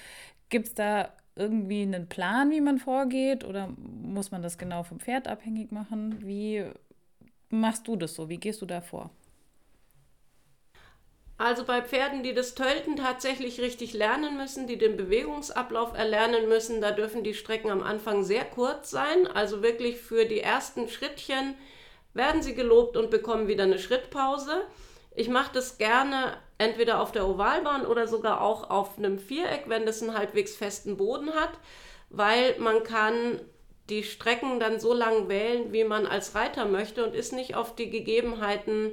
Gibt 0.50 0.68
es 0.68 0.74
da 0.76 1.12
irgendwie 1.36 1.82
einen 1.82 2.08
Plan, 2.08 2.52
wie 2.52 2.62
man 2.62 2.78
vorgeht? 2.78 3.44
Oder 3.44 3.70
muss 3.78 4.32
man 4.32 4.42
das 4.42 4.58
genau 4.58 4.84
vom 4.84 5.00
Pferd 5.00 5.28
abhängig 5.28 5.72
machen? 5.72 6.18
Wie 6.26 6.66
machst 7.50 7.88
du 7.88 7.96
das 7.96 8.16
so? 8.16 8.30
Wie 8.30 8.38
gehst 8.38 8.62
du 8.62 8.66
da 8.66 8.82
vor? 8.82 9.12
Also 11.38 11.66
bei 11.66 11.82
Pferden, 11.82 12.24
die 12.24 12.34
das 12.34 12.54
Tölten 12.56 12.96
tatsächlich 12.96 13.60
richtig 13.60 13.94
lernen 13.94 14.38
müssen, 14.38 14.68
die 14.68 14.78
den 14.78 14.96
Bewegungsablauf 14.96 15.94
erlernen 15.98 16.48
müssen, 16.48 16.80
da 16.80 16.92
dürfen 16.92 17.24
die 17.24 17.34
Strecken 17.34 17.72
am 17.72 17.82
Anfang 17.84 18.24
sehr 18.24 18.46
kurz 18.46 18.92
sein. 18.92 19.28
Also 19.28 19.64
wirklich 19.64 19.98
für 19.98 20.26
die 20.26 20.40
ersten 20.40 20.88
Schrittchen 20.88 21.56
werden 22.14 22.44
sie 22.44 22.54
gelobt 22.54 22.96
und 22.96 23.10
bekommen 23.10 23.48
wieder 23.48 23.64
eine 23.64 23.80
Schrittpause. 23.80 24.62
Ich 25.16 25.28
mache 25.28 25.54
das 25.54 25.78
gerne 25.78 26.38
entweder 26.58 27.02
auf 27.02 27.12
der 27.12 27.28
Ovalbahn 27.28 27.86
oder 27.86 28.08
sogar 28.08 28.42
auch 28.42 28.70
auf 28.70 28.98
einem 28.98 29.20
Viereck, 29.20 29.64
wenn 29.68 29.86
das 29.86 30.02
einen 30.02 30.18
halbwegs 30.18 30.56
festen 30.56 30.98
Boden 30.98 31.34
hat, 31.34 31.52
weil 32.10 32.56
man 32.60 32.84
kann 32.84 33.40
die 33.90 34.04
Strecken 34.04 34.60
dann 34.60 34.80
so 34.80 34.94
lang 34.94 35.28
wählen, 35.28 35.74
wie 35.74 35.84
man 35.84 36.06
als 36.06 36.36
Reiter 36.36 36.66
möchte 36.66 37.06
und 37.06 37.16
ist 37.16 37.34
nicht 37.34 37.56
auf 37.56 37.76
die 37.76 37.90
Gegebenheiten 37.90 38.92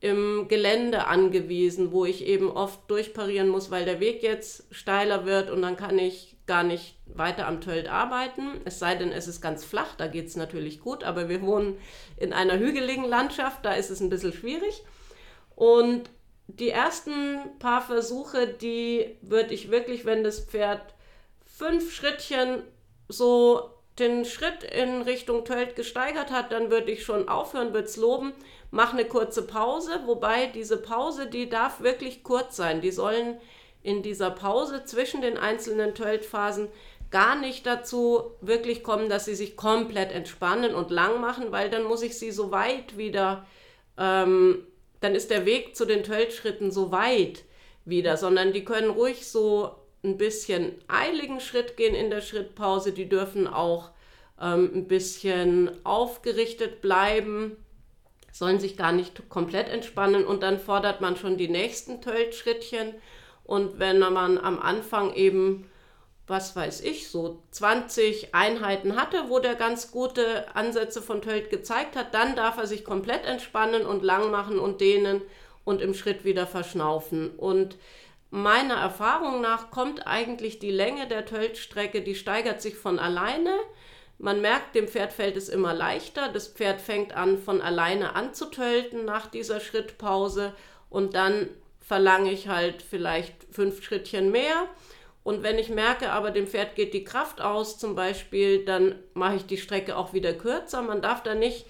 im 0.00 0.46
Gelände 0.48 1.06
angewiesen, 1.06 1.92
wo 1.92 2.06
ich 2.06 2.24
eben 2.24 2.50
oft 2.50 2.90
durchparieren 2.90 3.48
muss, 3.48 3.70
weil 3.70 3.84
der 3.84 4.00
Weg 4.00 4.22
jetzt 4.22 4.64
steiler 4.70 5.26
wird 5.26 5.50
und 5.50 5.60
dann 5.60 5.76
kann 5.76 5.98
ich 5.98 6.36
gar 6.46 6.62
nicht 6.62 6.96
weiter 7.04 7.46
am 7.46 7.60
Tölt 7.60 7.88
arbeiten. 7.88 8.62
Es 8.64 8.78
sei 8.78 8.94
denn, 8.94 9.12
es 9.12 9.28
ist 9.28 9.42
ganz 9.42 9.64
flach, 9.64 9.94
da 9.96 10.06
geht 10.06 10.26
es 10.26 10.36
natürlich 10.36 10.80
gut, 10.80 11.04
aber 11.04 11.28
wir 11.28 11.42
wohnen 11.42 11.76
in 12.16 12.32
einer 12.32 12.58
hügeligen 12.58 13.04
Landschaft, 13.04 13.64
da 13.64 13.74
ist 13.74 13.90
es 13.90 14.00
ein 14.00 14.08
bisschen 14.08 14.32
schwierig. 14.32 14.82
Und 15.54 16.08
die 16.58 16.70
ersten 16.70 17.38
paar 17.58 17.82
Versuche, 17.82 18.46
die 18.46 19.16
würde 19.22 19.54
ich 19.54 19.70
wirklich, 19.70 20.04
wenn 20.04 20.24
das 20.24 20.40
Pferd 20.40 20.94
fünf 21.44 21.92
Schrittchen 21.92 22.62
so 23.08 23.70
den 23.98 24.24
Schritt 24.24 24.64
in 24.64 25.02
Richtung 25.02 25.44
Tölt 25.44 25.76
gesteigert 25.76 26.30
hat, 26.30 26.52
dann 26.52 26.70
würde 26.70 26.90
ich 26.90 27.04
schon 27.04 27.28
aufhören, 27.28 27.74
würde 27.74 27.86
es 27.86 27.96
loben, 27.96 28.32
mach 28.70 28.92
eine 28.92 29.04
kurze 29.04 29.46
Pause, 29.46 30.00
wobei 30.06 30.46
diese 30.46 30.78
Pause, 30.78 31.26
die 31.26 31.48
darf 31.48 31.80
wirklich 31.80 32.22
kurz 32.22 32.56
sein. 32.56 32.80
Die 32.80 32.92
sollen 32.92 33.38
in 33.82 34.02
dieser 34.02 34.30
Pause 34.30 34.84
zwischen 34.84 35.20
den 35.20 35.36
einzelnen 35.36 35.94
Töltphasen 35.94 36.68
gar 37.10 37.34
nicht 37.34 37.66
dazu 37.66 38.36
wirklich 38.40 38.82
kommen, 38.82 39.08
dass 39.08 39.24
sie 39.24 39.34
sich 39.34 39.56
komplett 39.56 40.12
entspannen 40.12 40.74
und 40.74 40.90
lang 40.90 41.20
machen, 41.20 41.50
weil 41.50 41.68
dann 41.68 41.82
muss 41.82 42.02
ich 42.02 42.18
sie 42.18 42.30
so 42.30 42.50
weit 42.50 42.96
wieder, 42.96 43.46
ähm, 43.98 44.66
dann 45.00 45.14
ist 45.14 45.30
der 45.30 45.46
Weg 45.46 45.76
zu 45.76 45.84
den 45.84 46.02
Töltschritten 46.02 46.70
so 46.70 46.92
weit 46.92 47.44
wieder, 47.84 48.16
sondern 48.16 48.52
die 48.52 48.64
können 48.64 48.90
ruhig 48.90 49.26
so 49.26 49.74
ein 50.02 50.16
bisschen 50.16 50.74
eiligen 50.88 51.40
Schritt 51.40 51.76
gehen 51.76 51.94
in 51.94 52.10
der 52.10 52.20
Schrittpause. 52.20 52.92
Die 52.92 53.08
dürfen 53.08 53.46
auch 53.46 53.90
ähm, 54.40 54.70
ein 54.74 54.88
bisschen 54.88 55.70
aufgerichtet 55.84 56.80
bleiben, 56.80 57.56
sollen 58.32 58.60
sich 58.60 58.76
gar 58.76 58.92
nicht 58.92 59.28
komplett 59.28 59.68
entspannen 59.68 60.24
und 60.24 60.42
dann 60.42 60.58
fordert 60.58 61.00
man 61.00 61.16
schon 61.16 61.36
die 61.36 61.48
nächsten 61.48 62.00
Tölt-Schrittchen. 62.00 62.94
Und 63.44 63.78
wenn 63.78 63.98
man 63.98 64.38
am 64.38 64.60
Anfang 64.60 65.14
eben, 65.14 65.69
was 66.30 66.56
weiß 66.56 66.80
ich, 66.80 67.10
so 67.10 67.42
20 67.50 68.34
Einheiten 68.34 68.96
hatte, 68.96 69.28
wo 69.28 69.40
der 69.40 69.56
ganz 69.56 69.90
gute 69.90 70.54
Ansätze 70.54 71.02
von 71.02 71.20
Tölt 71.20 71.50
gezeigt 71.50 71.96
hat, 71.96 72.14
dann 72.14 72.36
darf 72.36 72.56
er 72.56 72.66
sich 72.66 72.84
komplett 72.84 73.26
entspannen 73.26 73.84
und 73.84 74.02
lang 74.02 74.30
machen 74.30 74.58
und 74.58 74.80
dehnen 74.80 75.20
und 75.64 75.82
im 75.82 75.92
Schritt 75.92 76.24
wieder 76.24 76.46
verschnaufen. 76.46 77.30
Und 77.36 77.76
meiner 78.30 78.76
Erfahrung 78.76 79.40
nach 79.40 79.70
kommt 79.70 80.06
eigentlich 80.06 80.58
die 80.58 80.70
Länge 80.70 81.06
der 81.08 81.26
Töltstrecke, 81.26 82.00
die 82.00 82.14
steigert 82.14 82.62
sich 82.62 82.76
von 82.76 82.98
alleine. 82.98 83.54
Man 84.18 84.40
merkt, 84.40 84.74
dem 84.74 84.86
Pferd 84.86 85.12
fällt 85.12 85.36
es 85.36 85.48
immer 85.48 85.74
leichter. 85.74 86.28
Das 86.28 86.48
Pferd 86.48 86.80
fängt 86.80 87.14
an, 87.14 87.38
von 87.38 87.60
alleine 87.60 88.14
anzutölten 88.14 89.04
nach 89.04 89.26
dieser 89.26 89.60
Schrittpause 89.60 90.54
und 90.88 91.14
dann 91.14 91.48
verlange 91.80 92.30
ich 92.30 92.46
halt 92.46 92.82
vielleicht 92.82 93.34
fünf 93.50 93.82
Schrittchen 93.82 94.30
mehr. 94.30 94.68
Und 95.22 95.42
wenn 95.42 95.58
ich 95.58 95.68
merke, 95.68 96.10
aber 96.12 96.30
dem 96.30 96.46
Pferd 96.46 96.74
geht 96.74 96.94
die 96.94 97.04
Kraft 97.04 97.40
aus, 97.40 97.78
zum 97.78 97.94
Beispiel, 97.94 98.64
dann 98.64 98.98
mache 99.14 99.36
ich 99.36 99.46
die 99.46 99.58
Strecke 99.58 99.96
auch 99.96 100.12
wieder 100.12 100.32
kürzer. 100.32 100.82
Man 100.82 101.02
darf 101.02 101.22
da 101.22 101.34
nicht 101.34 101.66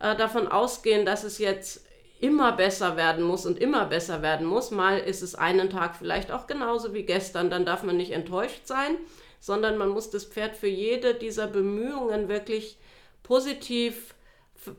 äh, 0.00 0.16
davon 0.16 0.48
ausgehen, 0.48 1.06
dass 1.06 1.22
es 1.22 1.38
jetzt 1.38 1.86
immer 2.20 2.52
besser 2.52 2.96
werden 2.96 3.24
muss 3.24 3.46
und 3.46 3.58
immer 3.58 3.86
besser 3.86 4.22
werden 4.22 4.46
muss. 4.46 4.70
Mal 4.70 4.98
ist 4.98 5.22
es 5.22 5.34
einen 5.34 5.70
Tag 5.70 5.96
vielleicht 5.96 6.30
auch 6.30 6.46
genauso 6.46 6.92
wie 6.92 7.04
gestern, 7.04 7.48
dann 7.48 7.64
darf 7.64 7.82
man 7.82 7.96
nicht 7.96 8.10
enttäuscht 8.10 8.66
sein, 8.66 8.96
sondern 9.38 9.78
man 9.78 9.88
muss 9.88 10.10
das 10.10 10.24
Pferd 10.24 10.56
für 10.56 10.68
jede 10.68 11.14
dieser 11.14 11.46
Bemühungen 11.46 12.28
wirklich 12.28 12.78
positiv 13.22 14.14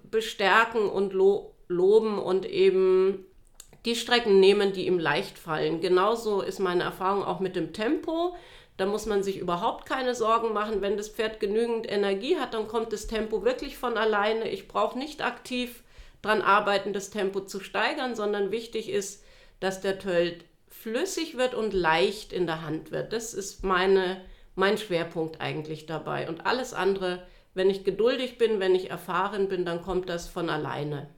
bestärken 0.04 0.88
und 0.88 1.13
lo 1.13 1.56
loben 1.67 2.19
und 2.19 2.45
eben 2.45 3.26
die 3.86 3.96
Strecken 3.96 4.39
nehmen, 4.39 4.74
die 4.74 4.86
ihm 4.88 5.00
leicht 5.00 5.38
fallen. 5.38 5.82
Genauso 5.82 6.41
ist 6.41 6.60
meine 6.60 6.84
Erfahrung 6.84 7.24
auch 7.24 7.39
mit 7.39 7.56
dem 7.56 7.74
Tempo. 7.74 8.36
Da 8.78 8.86
muss 8.86 9.06
man 9.06 9.24
sich 9.24 9.38
überhaupt 9.38 9.86
keine 9.86 10.15
Sorgen 10.15 10.54
machen. 10.54 10.82
Wenn 10.82 10.98
das 10.98 11.10
Pferd 11.10 11.39
genügend 11.39 11.91
Energie 11.91 12.38
hat, 12.38 12.54
dann 12.54 12.67
kommt 12.67 12.94
das 12.94 13.08
Tempo 13.08 13.44
wirklich 13.44 13.78
von 13.78 13.98
alleine. 13.98 14.50
Ich 14.50 14.67
brauche 14.67 14.98
nicht 14.98 15.24
aktiv 15.24 15.84
daran 16.22 16.41
arbeiten, 16.41 16.94
das 16.94 17.10
Tempo 17.10 17.41
zu 17.41 17.60
steigern, 17.60 18.15
sondern 18.15 18.52
wichtig 18.52 18.89
ist, 18.89 19.24
dass 19.60 19.82
der 19.82 20.00
Tölt 20.00 20.46
flüssig 20.67 21.38
wird 21.38 21.54
und 21.54 21.74
leicht 21.74 22.34
in 22.34 22.46
der 22.46 22.63
Hand 22.63 22.91
wird. 22.91 23.13
Das 23.13 23.34
ist 23.34 23.63
meine, 23.63 24.22
mein 24.56 24.78
Schwerpunkt 24.78 25.41
eigentlich 25.41 25.86
dabei. 25.86 26.28
Und 26.28 26.46
alles 26.46 26.74
andere, 26.74 27.26
wenn 27.54 27.70
ich 27.70 27.84
geduldig 27.84 28.38
bin, 28.38 28.60
wenn 28.60 28.76
ich 28.76 28.89
erfahren 28.89 29.48
bin, 29.48 29.65
dann 29.65 29.82
kommt 29.82 30.10
das 30.10 30.28
von 30.28 30.50
alleine. 30.50 31.10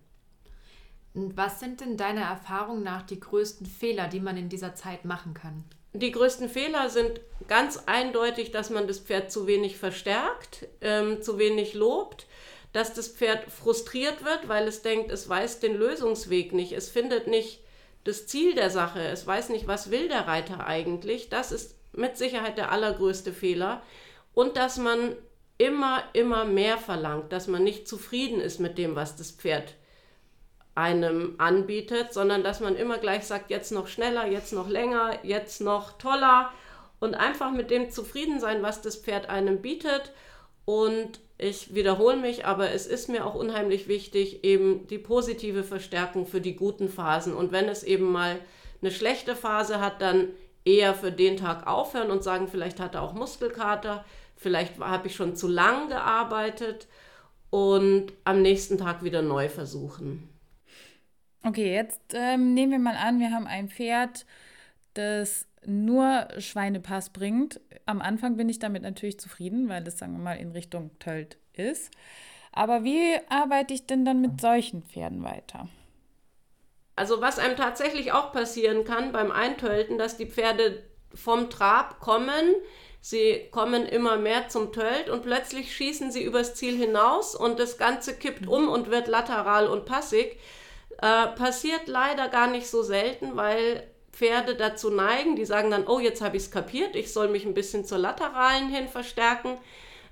Was 1.13 1.60
sind 1.60 1.82
denn 1.82 1.97
deiner 1.97 2.21
Erfahrung 2.21 2.82
nach 2.84 3.04
die 3.04 3.19
größten 3.19 3.67
Fehler, 3.67 4.08
die 4.08 4.19
man 4.19 4.38
in 4.38 4.49
dieser 4.49 4.76
Zeit 4.76 5.06
machen 5.06 5.34
kann? 5.34 5.63
Die 5.93 6.12
größten 6.12 6.49
Fehler 6.49 6.89
sind 6.89 7.21
ganz 7.47 7.84
eindeutig, 7.86 8.49
dass 8.52 8.71
man 8.71 8.88
das 8.88 8.99
Pferd 8.99 9.32
zu 9.32 9.45
wenig 9.45 9.78
verstärkt, 9.78 10.67
ähm, 10.82 11.21
zu 11.21 11.38
wenig 11.38 11.76
lobt 11.76 12.26
dass 12.73 12.93
das 12.93 13.08
Pferd 13.08 13.49
frustriert 13.52 14.26
wird, 14.26 14.47
weil 14.49 14.67
es 14.67 14.82
denkt, 14.82 15.12
es 15.12 15.30
weiß 15.30 15.60
den 15.60 15.76
Lösungsweg 15.76 16.54
nicht, 16.54 16.73
es 16.73 16.89
findet 16.89 17.28
nicht 17.28 17.62
das 18.04 18.28
Ziel 18.28 18.56
der 18.56 18.71
Sache, 18.71 18.99
es 18.99 19.26
weiß 19.26 19.49
nicht, 19.49 19.67
was 19.67 19.91
will 19.91 20.10
der 20.10 20.28
Reiter 20.28 20.65
eigentlich. 20.67 21.30
Das 21.30 21.52
ist 21.52 21.78
mit 21.93 22.17
Sicherheit 22.17 22.58
der 22.58 22.71
allergrößte 22.71 23.32
Fehler. 23.32 23.82
Und 24.34 24.58
dass 24.58 24.78
man 24.78 25.15
immer, 25.60 26.04
immer 26.13 26.43
mehr 26.43 26.80
verlangt, 26.80 27.32
dass 27.32 27.47
man 27.47 27.63
nicht 27.63 27.88
zufrieden 27.88 28.41
ist 28.41 28.60
mit 28.60 28.80
dem, 28.80 28.95
was 28.95 29.15
das 29.15 29.32
Pferd 29.32 29.76
einem 30.75 31.36
anbietet, 31.38 32.13
sondern 32.13 32.43
dass 32.43 32.59
man 32.59 32.75
immer 32.75 32.97
gleich 32.97 33.25
sagt, 33.25 33.49
jetzt 33.49 33.71
noch 33.71 33.88
schneller, 33.88 34.27
jetzt 34.27 34.53
noch 34.53 34.69
länger, 34.69 35.19
jetzt 35.23 35.62
noch 35.62 35.97
toller 35.97 36.51
und 36.99 37.15
einfach 37.15 37.51
mit 37.51 37.69
dem 37.69 37.91
zufrieden 37.91 38.39
sein, 38.39 38.63
was 38.63 38.81
das 38.81 38.95
Pferd 38.95 39.29
einem 39.29 39.62
bietet 39.62 40.12
und 40.65 41.19
ich 41.38 41.73
wiederhole 41.75 42.15
mich, 42.15 42.45
aber 42.45 42.71
es 42.71 42.88
ist 42.88 43.09
mir 43.09 43.25
auch 43.25 43.36
unheimlich 43.36 43.88
wichtig, 43.88 44.43
eben 44.43 44.88
die 44.88 44.97
positive 44.97 45.63
Verstärkung 45.63 46.25
für 46.25 46.39
die 46.39 46.55
guten 46.55 46.88
Phasen. 46.89 47.33
Und 47.33 47.51
wenn 47.51 47.67
es 47.67 47.83
eben 47.83 48.12
mal 48.12 48.39
eine 48.81 48.91
schlechte 48.91 49.36
Phase 49.36 49.81
hat, 49.81 50.01
dann 50.01 50.29
eher 50.63 50.93
für 50.93 51.12
den 51.12 51.36
Tag 51.36 51.67
aufhören 51.67 52.12
und 52.12 52.23
sagen, 52.23 52.47
vielleicht 52.47 52.79
hat 52.79 52.95
er 52.95 53.01
auch 53.01 53.13
Muskelkater, 53.13 54.05
vielleicht 54.38 54.79
habe 54.79 55.07
ich 55.07 55.15
schon 55.15 55.36
zu 55.36 55.47
lang 55.47 55.89
gearbeitet 55.89 56.88
und 57.49 58.13
am 58.23 58.41
nächsten 58.41 58.77
Tag 58.77 59.03
wieder 59.03 59.21
neu 59.21 59.49
versuchen. 59.49 60.29
Okay, 61.45 61.73
jetzt 61.73 62.01
ähm, 62.13 62.53
nehmen 62.53 62.71
wir 62.71 62.79
mal 62.79 62.95
an, 62.95 63.19
wir 63.19 63.32
haben 63.32 63.47
ein 63.47 63.69
Pferd, 63.69 64.25
das 64.93 65.45
nur 65.65 66.27
Schweinepass 66.38 67.10
bringt. 67.10 67.60
Am 67.86 68.01
Anfang 68.01 68.38
bin 68.38 68.49
ich 68.49 68.60
damit 68.60 68.84
natürlich 68.84 69.19
zufrieden, 69.19 69.67
weil 69.67 69.84
das, 69.84 69.97
sagen 69.97 70.13
wir 70.13 70.23
mal, 70.23 70.38
in 70.38 70.51
Richtung 70.51 70.91
Tölt 70.99 71.38
ist. 71.53 71.91
Aber 72.53 72.84
wie 72.84 73.17
arbeite 73.29 73.73
ich 73.73 73.86
denn 73.86 74.06
dann 74.06 74.21
mit 74.21 74.39
solchen 74.39 74.84
Pferden 74.84 75.23
weiter? 75.23 75.67
Also 76.95 77.21
was 77.21 77.39
einem 77.39 77.58
tatsächlich 77.58 78.12
auch 78.12 78.32
passieren 78.32 78.84
kann 78.86 79.12
beim 79.12 79.32
Eintölten, 79.32 79.97
dass 79.97 80.15
die 80.15 80.27
Pferde 80.27 80.84
vom 81.13 81.49
Trab 81.49 81.99
kommen, 81.99 82.53
sie 83.01 83.47
kommen 83.51 83.86
immer 83.86 84.17
mehr 84.17 84.47
zum 84.47 84.71
Tölt 84.71 85.10
und 85.10 85.23
plötzlich 85.23 85.75
schießen 85.75 86.12
sie 86.12 86.23
übers 86.23 86.53
Ziel 86.53 86.77
hinaus 86.77 87.36
und 87.36 87.60
das 87.60 87.77
Ganze 87.77 88.15
kippt 88.15 88.47
um 88.47 88.69
und 88.69 88.91
wird 88.91 89.08
lateral 89.08 89.67
und 89.67 89.86
passig. 89.86 90.38
Äh, 91.01 91.27
passiert 91.36 91.88
leider 91.88 92.29
gar 92.29 92.47
nicht 92.47 92.67
so 92.67 92.84
selten, 92.84 93.36
weil 93.36 93.88
Pferde 94.12 94.56
dazu 94.56 94.89
neigen, 94.91 95.36
die 95.36 95.45
sagen 95.45 95.71
dann, 95.71 95.88
oh, 95.88 95.99
jetzt 95.99 96.21
habe 96.21 96.38
ich 96.38 96.43
es 96.43 96.51
kapiert, 96.51 96.95
ich 96.95 97.12
soll 97.12 97.29
mich 97.29 97.45
ein 97.45 97.56
bisschen 97.56 97.84
zur 97.84 97.97
lateralen 97.97 98.69
hin 98.69 98.88
verstärken, 98.88 99.58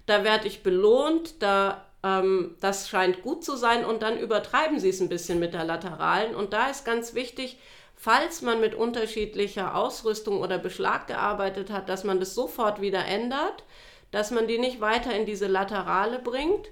da 0.08 0.24
werde 0.24 0.48
ich 0.48 0.64
belohnt, 0.64 1.42
da, 1.44 1.86
ähm, 2.04 2.56
das 2.60 2.90
scheint 2.90 3.22
gut 3.22 3.46
zu 3.46 3.56
sein 3.56 3.86
und 3.86 4.02
dann 4.02 4.18
übertreiben 4.18 4.80
sie 4.80 4.90
es 4.90 5.00
ein 5.00 5.10
bisschen 5.10 5.40
mit 5.40 5.54
der 5.54 5.64
lateralen. 5.64 6.36
Und 6.36 6.54
da 6.54 6.68
ist 6.68 6.84
ganz 6.84 7.14
wichtig, 7.14 7.60
falls 7.96 8.42
man 8.42 8.60
mit 8.60 8.74
unterschiedlicher 8.74 9.76
Ausrüstung 9.76 10.42
oder 10.42 10.58
Beschlag 10.58 11.06
gearbeitet 11.06 11.70
hat, 11.70 11.88
dass 11.88 12.04
man 12.04 12.20
das 12.20 12.34
sofort 12.34 12.82
wieder 12.82 13.06
ändert, 13.06 13.64
dass 14.10 14.32
man 14.32 14.48
die 14.48 14.58
nicht 14.58 14.82
weiter 14.82 15.16
in 15.16 15.28
diese 15.28 15.48
Laterale 15.48 16.18
bringt. 16.18 16.70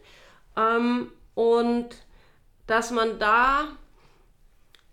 Ähm, 0.57 1.11
und 1.35 1.89
dass 2.65 2.91
man 2.91 3.19
da 3.19 3.67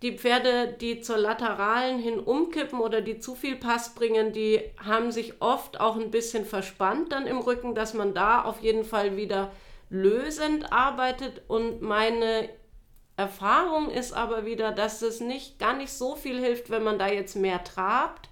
die 0.03 0.17
Pferde, 0.17 0.75
die 0.79 1.01
zur 1.01 1.17
Lateralen 1.17 1.99
hin 1.99 2.19
umkippen 2.19 2.79
oder 2.79 3.01
die 3.01 3.19
zu 3.19 3.33
viel 3.33 3.55
Pass 3.55 3.95
bringen, 3.95 4.31
die 4.31 4.61
haben 4.83 5.11
sich 5.11 5.41
oft 5.41 5.79
auch 5.79 5.95
ein 5.95 6.11
bisschen 6.11 6.45
verspannt 6.45 7.11
dann 7.11 7.25
im 7.25 7.39
Rücken, 7.39 7.73
dass 7.73 7.93
man 7.93 8.13
da 8.13 8.43
auf 8.43 8.61
jeden 8.61 8.85
Fall 8.85 9.17
wieder 9.17 9.51
lösend 9.89 10.71
arbeitet. 10.71 11.41
Und 11.47 11.81
meine 11.81 12.49
Erfahrung 13.15 13.89
ist 13.89 14.13
aber 14.13 14.45
wieder, 14.45 14.71
dass 14.71 15.01
es 15.01 15.19
nicht 15.19 15.57
gar 15.57 15.75
nicht 15.75 15.91
so 15.91 16.15
viel 16.15 16.39
hilft, 16.39 16.69
wenn 16.69 16.83
man 16.83 16.99
da 16.99 17.07
jetzt 17.07 17.35
mehr 17.35 17.63
trabt, 17.63 18.29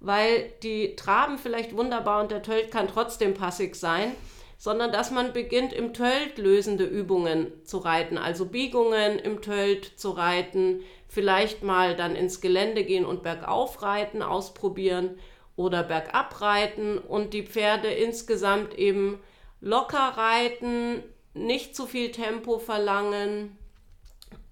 weil 0.00 0.52
die 0.64 0.96
traben 0.96 1.38
vielleicht 1.38 1.76
wunderbar 1.76 2.20
und 2.20 2.32
der 2.32 2.42
Tölt 2.42 2.72
kann 2.72 2.88
trotzdem 2.88 3.34
passig 3.34 3.76
sein 3.76 4.12
sondern 4.58 4.90
dass 4.90 5.10
man 5.10 5.32
beginnt, 5.32 5.72
im 5.72 5.92
Tölt 5.92 6.38
lösende 6.38 6.84
Übungen 6.84 7.52
zu 7.64 7.78
reiten, 7.78 8.18
also 8.18 8.46
Biegungen 8.46 9.18
im 9.18 9.42
Tölt 9.42 9.92
zu 9.96 10.10
reiten, 10.10 10.82
vielleicht 11.08 11.62
mal 11.62 11.96
dann 11.96 12.16
ins 12.16 12.40
Gelände 12.40 12.84
gehen 12.84 13.04
und 13.04 13.22
bergauf 13.22 13.82
reiten, 13.82 14.22
ausprobieren 14.22 15.18
oder 15.56 15.82
bergab 15.82 16.40
reiten 16.40 16.98
und 16.98 17.32
die 17.32 17.44
Pferde 17.46 17.88
insgesamt 17.88 18.74
eben 18.74 19.18
locker 19.60 19.98
reiten, 20.16 21.02
nicht 21.34 21.74
zu 21.76 21.86
viel 21.86 22.10
Tempo 22.10 22.58
verlangen 22.58 23.56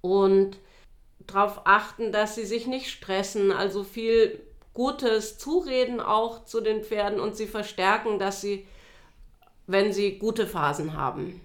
und 0.00 0.58
darauf 1.20 1.62
achten, 1.64 2.12
dass 2.12 2.34
sie 2.34 2.44
sich 2.44 2.66
nicht 2.66 2.90
stressen, 2.90 3.52
also 3.52 3.84
viel 3.84 4.40
gutes 4.72 5.38
Zureden 5.38 6.00
auch 6.00 6.44
zu 6.44 6.60
den 6.60 6.82
Pferden 6.82 7.20
und 7.20 7.36
sie 7.36 7.46
verstärken, 7.46 8.18
dass 8.18 8.40
sie 8.40 8.66
wenn 9.66 9.92
sie 9.92 10.18
gute 10.18 10.46
Phasen 10.46 10.94
haben. 10.94 11.40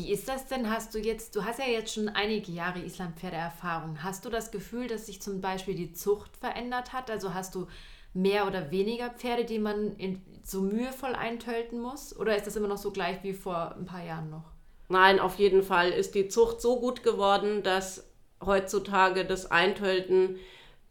Wie 0.00 0.12
ist 0.12 0.28
das 0.28 0.46
denn? 0.46 0.70
Hast 0.70 0.94
du 0.94 0.98
jetzt, 0.98 1.36
du 1.36 1.44
hast 1.44 1.58
ja 1.58 1.66
jetzt 1.66 1.92
schon 1.92 2.08
einige 2.08 2.50
Jahre 2.52 2.78
Islampferdeerfahrung. 2.78 4.02
Hast 4.02 4.24
du 4.24 4.30
das 4.30 4.50
Gefühl, 4.50 4.86
dass 4.86 5.04
sich 5.04 5.20
zum 5.20 5.42
Beispiel 5.42 5.74
die 5.74 5.92
Zucht 5.92 6.38
verändert 6.38 6.94
hat? 6.94 7.10
Also 7.10 7.34
hast 7.34 7.54
du 7.54 7.66
mehr 8.14 8.46
oder 8.46 8.70
weniger 8.70 9.10
Pferde, 9.10 9.44
die 9.44 9.58
man 9.58 9.94
in, 9.98 10.22
so 10.42 10.62
mühevoll 10.62 11.14
eintölten 11.14 11.82
muss? 11.82 12.16
Oder 12.16 12.34
ist 12.34 12.46
das 12.46 12.56
immer 12.56 12.66
noch 12.66 12.78
so 12.78 12.92
gleich 12.92 13.22
wie 13.24 13.34
vor 13.34 13.74
ein 13.76 13.84
paar 13.84 14.02
Jahren 14.02 14.30
noch? 14.30 14.44
Nein, 14.88 15.20
auf 15.20 15.38
jeden 15.38 15.62
Fall 15.62 15.90
ist 15.90 16.14
die 16.14 16.28
Zucht 16.28 16.62
so 16.62 16.80
gut 16.80 17.02
geworden, 17.02 17.62
dass 17.62 18.10
heutzutage 18.42 19.26
das 19.26 19.50
Eintölten 19.50 20.36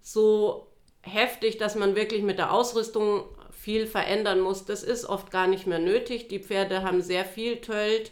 so 0.01 0.67
heftig, 1.01 1.57
dass 1.57 1.73
man 1.73 1.95
wirklich 1.95 2.21
mit 2.21 2.37
der 2.37 2.53
Ausrüstung 2.53 3.23
viel 3.49 3.87
verändern 3.87 4.39
muss. 4.39 4.65
Das 4.65 4.83
ist 4.83 5.05
oft 5.05 5.31
gar 5.31 5.47
nicht 5.47 5.65
mehr 5.65 5.79
nötig. 5.79 6.27
Die 6.27 6.43
Pferde 6.43 6.83
haben 6.83 7.01
sehr 7.01 7.25
viel 7.25 7.57
Tölt. 7.57 8.11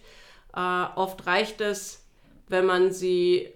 Äh, 0.57 0.87
oft 0.95 1.27
reicht 1.27 1.61
es, 1.61 2.03
wenn 2.47 2.65
man 2.65 2.91
sie 2.91 3.53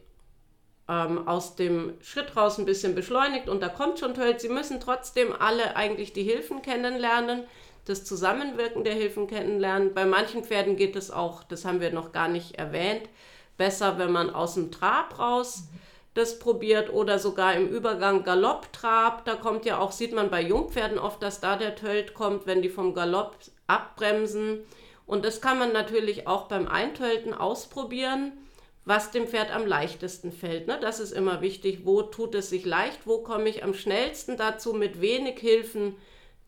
ähm, 0.88 1.28
aus 1.28 1.56
dem 1.56 1.96
Schritt 2.02 2.38
raus 2.38 2.60
ein 2.60 2.66
bisschen 2.66 2.94
beschleunigt 2.94 3.50
und 3.50 3.62
da 3.62 3.70
kommt 3.70 3.98
schon 3.98 4.14
Tölt. 4.14 4.40
Sie 4.40 4.50
müssen 4.50 4.80
trotzdem 4.80 5.34
alle 5.38 5.76
eigentlich 5.76 6.14
die 6.14 6.24
Hilfen 6.24 6.62
kennenlernen, 6.62 7.44
das 7.86 8.06
Zusammenwirken 8.06 8.84
der 8.84 8.94
Hilfen 8.94 9.26
kennenlernen. 9.26 9.96
Bei 9.96 10.06
manchen 10.06 10.44
Pferden 10.44 10.76
geht 10.76 10.96
es 10.96 11.10
auch, 11.10 11.44
das 11.44 11.66
haben 11.66 11.82
wir 11.82 11.92
noch 11.92 12.12
gar 12.12 12.28
nicht 12.28 12.60
erwähnt, 12.60 13.10
besser, 13.58 13.98
wenn 13.98 14.12
man 14.12 14.30
aus 14.30 14.54
dem 14.54 14.72
Trab 14.72 15.18
raus 15.18 15.64
das 16.14 16.40
probiert 16.40 16.92
oder 16.92 17.20
sogar 17.20 17.56
im 17.56 17.70
Übergang 17.70 18.24
Galopptrab. 18.24 19.24
Da 19.24 19.36
kommt 19.36 19.66
ja 19.66 19.80
auch, 19.80 19.94
sieht 19.94 20.14
man 20.14 20.30
bei 20.30 20.42
Jungpferden 20.42 21.00
oft, 21.00 21.24
dass 21.24 21.40
da 21.40 21.56
der 21.56 21.76
Tölt 21.76 22.14
kommt, 22.14 22.46
wenn 22.46 22.62
die 22.62 22.70
vom 22.70 22.94
Galopp 22.94 23.38
abbremsen. 23.68 24.60
Und 25.12 25.26
das 25.26 25.42
kann 25.42 25.60
man 25.60 25.74
natürlich 25.74 26.26
auch 26.26 26.48
beim 26.48 26.70
Eintölten 26.70 27.34
ausprobieren, 27.34 28.32
was 28.86 29.12
dem 29.12 29.28
Pferd 29.28 29.52
am 29.52 29.68
leichtesten 29.68 30.32
fällt. 30.32 30.68
Ne? 30.68 30.80
Das 30.80 31.02
ist 31.02 31.12
immer 31.12 31.42
wichtig. 31.42 31.82
Wo 31.84 32.02
tut 32.02 32.34
es 32.34 32.50
sich 32.50 32.64
leicht? 32.64 33.06
Wo 33.06 33.18
komme 33.18 33.50
ich 33.50 33.62
am 33.62 33.74
schnellsten 33.74 34.38
dazu, 34.38 34.72
mit 34.72 35.02
wenig 35.02 35.38
Hilfen 35.38 35.98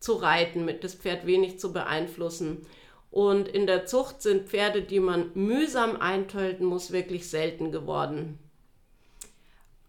zu 0.00 0.14
reiten, 0.14 0.64
mit 0.64 0.82
das 0.82 0.94
Pferd 0.94 1.26
wenig 1.26 1.60
zu 1.60 1.74
beeinflussen? 1.74 2.66
Und 3.10 3.48
in 3.48 3.66
der 3.66 3.84
Zucht 3.84 4.22
sind 4.22 4.48
Pferde, 4.48 4.80
die 4.80 4.98
man 4.98 5.30
mühsam 5.34 6.00
eintölten 6.00 6.64
muss, 6.64 6.90
wirklich 6.90 7.28
selten 7.28 7.70
geworden. 7.70 8.38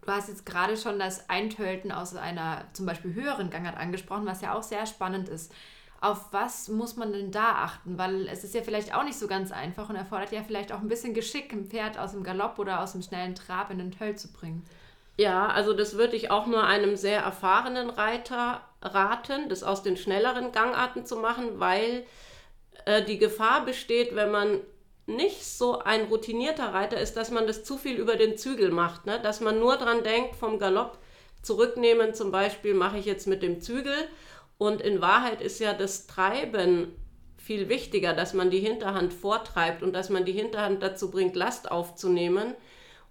Du 0.02 0.12
hast 0.12 0.28
jetzt 0.28 0.44
gerade 0.44 0.76
schon 0.76 0.98
das 0.98 1.30
Eintölten 1.30 1.92
aus 1.92 2.14
einer 2.14 2.66
zum 2.74 2.84
Beispiel 2.84 3.14
höheren 3.14 3.48
Gangart 3.48 3.78
angesprochen, 3.78 4.26
was 4.26 4.42
ja 4.42 4.54
auch 4.54 4.62
sehr 4.62 4.84
spannend 4.84 5.30
ist. 5.30 5.50
Auf 6.06 6.32
was 6.32 6.68
muss 6.68 6.94
man 6.94 7.12
denn 7.12 7.32
da 7.32 7.64
achten? 7.64 7.98
Weil 7.98 8.28
es 8.28 8.44
ist 8.44 8.54
ja 8.54 8.62
vielleicht 8.62 8.94
auch 8.94 9.02
nicht 9.02 9.18
so 9.18 9.26
ganz 9.26 9.50
einfach 9.50 9.88
und 9.88 9.96
erfordert 9.96 10.30
ja 10.30 10.44
vielleicht 10.44 10.70
auch 10.70 10.78
ein 10.78 10.86
bisschen 10.86 11.14
Geschick, 11.14 11.52
ein 11.52 11.66
Pferd 11.66 11.98
aus 11.98 12.12
dem 12.12 12.22
Galopp 12.22 12.60
oder 12.60 12.80
aus 12.80 12.92
dem 12.92 13.02
schnellen 13.02 13.34
Trab 13.34 13.72
in 13.72 13.78
den 13.78 13.90
Tölt 13.90 14.20
zu 14.20 14.32
bringen. 14.32 14.64
Ja, 15.16 15.48
also 15.48 15.72
das 15.72 15.96
würde 15.98 16.14
ich 16.14 16.30
auch 16.30 16.46
nur 16.46 16.62
einem 16.62 16.94
sehr 16.94 17.22
erfahrenen 17.22 17.90
Reiter 17.90 18.60
raten, 18.82 19.48
das 19.48 19.64
aus 19.64 19.82
den 19.82 19.96
schnelleren 19.96 20.52
Gangarten 20.52 21.04
zu 21.06 21.16
machen, 21.16 21.58
weil 21.58 22.04
äh, 22.84 23.02
die 23.02 23.18
Gefahr 23.18 23.64
besteht, 23.64 24.14
wenn 24.14 24.30
man 24.30 24.60
nicht 25.06 25.44
so 25.44 25.80
ein 25.80 26.04
routinierter 26.04 26.72
Reiter 26.72 27.00
ist, 27.00 27.16
dass 27.16 27.32
man 27.32 27.48
das 27.48 27.64
zu 27.64 27.78
viel 27.78 27.96
über 27.96 28.14
den 28.14 28.38
Zügel 28.38 28.70
macht. 28.70 29.06
Ne? 29.06 29.18
Dass 29.20 29.40
man 29.40 29.58
nur 29.58 29.76
dran 29.76 30.04
denkt, 30.04 30.36
vom 30.36 30.60
Galopp 30.60 30.98
zurücknehmen, 31.42 32.14
zum 32.14 32.30
Beispiel 32.30 32.74
mache 32.74 32.98
ich 32.98 33.06
jetzt 33.06 33.26
mit 33.26 33.42
dem 33.42 33.60
Zügel. 33.60 33.96
Und 34.58 34.80
in 34.80 35.00
Wahrheit 35.00 35.40
ist 35.40 35.58
ja 35.58 35.74
das 35.74 36.06
Treiben 36.06 36.94
viel 37.36 37.68
wichtiger, 37.68 38.12
dass 38.12 38.34
man 38.34 38.50
die 38.50 38.58
Hinterhand 38.58 39.12
vortreibt 39.12 39.82
und 39.82 39.92
dass 39.92 40.10
man 40.10 40.24
die 40.24 40.32
Hinterhand 40.32 40.82
dazu 40.82 41.10
bringt, 41.10 41.36
Last 41.36 41.70
aufzunehmen. 41.70 42.54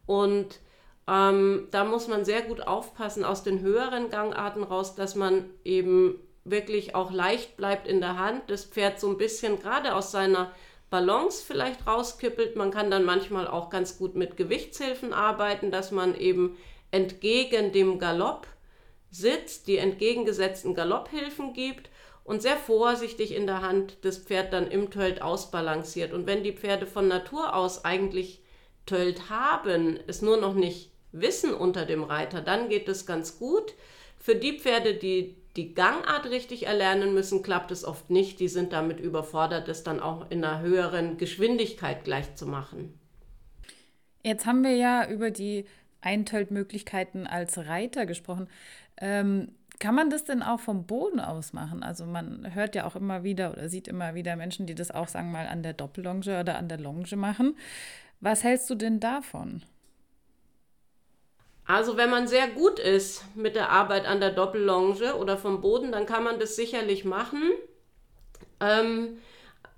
Und 0.05 0.59
ähm, 1.07 1.67
da 1.71 1.83
muss 1.83 2.07
man 2.07 2.25
sehr 2.25 2.41
gut 2.41 2.61
aufpassen 2.67 3.23
aus 3.23 3.43
den 3.43 3.61
höheren 3.61 4.09
Gangarten 4.09 4.63
raus, 4.63 4.95
dass 4.95 5.15
man 5.15 5.49
eben 5.63 6.19
wirklich 6.43 6.95
auch 6.95 7.11
leicht 7.11 7.57
bleibt 7.57 7.87
in 7.87 8.01
der 8.01 8.19
Hand, 8.19 8.43
das 8.47 8.65
Pferd 8.65 8.99
so 8.99 9.09
ein 9.09 9.17
bisschen 9.17 9.59
gerade 9.59 9.95
aus 9.95 10.11
seiner 10.11 10.51
Balance 10.89 11.43
vielleicht 11.45 11.87
rauskippelt. 11.87 12.55
Man 12.55 12.71
kann 12.71 12.91
dann 12.91 13.05
manchmal 13.05 13.47
auch 13.47 13.69
ganz 13.69 13.97
gut 13.97 14.15
mit 14.15 14.37
Gewichtshilfen 14.37 15.13
arbeiten, 15.13 15.71
dass 15.71 15.91
man 15.91 16.15
eben 16.15 16.57
entgegen 16.91 17.71
dem 17.71 17.99
Galopp 17.99 18.47
sitzt, 19.15 19.67
die 19.67 19.77
entgegengesetzten 19.77 20.75
Galopphilfen 20.75 21.53
gibt 21.53 21.89
und 22.23 22.41
sehr 22.41 22.57
vorsichtig 22.57 23.33
in 23.33 23.45
der 23.47 23.61
Hand 23.61 23.97
das 24.01 24.17
Pferd 24.17 24.51
dann 24.51 24.69
im 24.69 24.89
Tölt 24.89 25.21
ausbalanciert. 25.21 26.13
Und 26.13 26.27
wenn 26.27 26.43
die 26.43 26.53
Pferde 26.53 26.87
von 26.87 27.07
Natur 27.07 27.55
aus 27.55 27.85
eigentlich 27.85 28.41
Tölt 28.85 29.29
haben, 29.29 29.99
es 30.07 30.21
nur 30.21 30.37
noch 30.37 30.53
nicht 30.53 30.91
wissen 31.11 31.53
unter 31.53 31.85
dem 31.85 32.03
Reiter, 32.03 32.41
dann 32.41 32.69
geht 32.69 32.89
es 32.89 33.05
ganz 33.05 33.39
gut. 33.39 33.73
Für 34.19 34.35
die 34.35 34.59
Pferde, 34.59 34.95
die 34.95 35.35
die 35.55 35.73
Gangart 35.73 36.25
richtig 36.25 36.65
erlernen 36.65 37.13
müssen, 37.13 37.41
klappt 37.41 37.71
es 37.71 37.85
oft 37.85 38.09
nicht. 38.09 38.39
Die 38.39 38.49
sind 38.49 38.73
damit 38.73 38.99
überfordert, 38.99 39.67
das 39.67 39.83
dann 39.83 40.01
auch 40.01 40.29
in 40.29 40.43
einer 40.43 40.59
höheren 40.61 41.17
Geschwindigkeit 41.17 42.03
gleich 42.03 42.35
zu 42.35 42.45
machen. 42.45 42.99
Jetzt 44.23 44.45
haben 44.45 44.63
wir 44.63 44.75
ja 44.75 45.07
über 45.07 45.31
die 45.31 45.65
Einteltmöglichkeiten 46.01 47.27
als 47.27 47.57
Reiter 47.57 48.05
gesprochen. 48.05 48.47
Ähm, 48.97 49.49
kann 49.79 49.95
man 49.95 50.09
das 50.09 50.23
denn 50.23 50.41
auch 50.41 50.59
vom 50.59 50.85
Boden 50.85 51.19
aus 51.19 51.53
machen? 51.53 51.83
Also 51.83 52.05
man 52.05 52.53
hört 52.53 52.75
ja 52.75 52.85
auch 52.85 52.95
immer 52.95 53.23
wieder 53.23 53.51
oder 53.51 53.67
sieht 53.67 53.87
immer 53.87 54.15
wieder 54.15 54.35
Menschen, 54.35 54.65
die 54.65 54.75
das 54.75 54.91
auch, 54.91 55.07
sagen 55.07 55.31
wir 55.31 55.39
mal, 55.39 55.47
an 55.47 55.63
der 55.63 55.73
Doppellonge 55.73 56.39
oder 56.39 56.57
an 56.57 56.69
der 56.69 56.79
Longe 56.79 57.15
machen. 57.15 57.57
Was 58.21 58.43
hältst 58.43 58.69
du 58.69 58.75
denn 58.75 58.99
davon? 58.99 59.63
Also 61.65 61.97
wenn 61.97 62.09
man 62.09 62.27
sehr 62.27 62.47
gut 62.47 62.79
ist 62.79 63.23
mit 63.35 63.55
der 63.55 63.69
Arbeit 63.69 64.05
an 64.05 64.19
der 64.19 64.31
Doppellonge 64.31 65.15
oder 65.15 65.37
vom 65.37 65.61
Boden, 65.61 65.91
dann 65.91 66.05
kann 66.05 66.23
man 66.23 66.39
das 66.39 66.55
sicherlich 66.55 67.05
machen. 67.05 67.51
Ähm, 68.59 69.17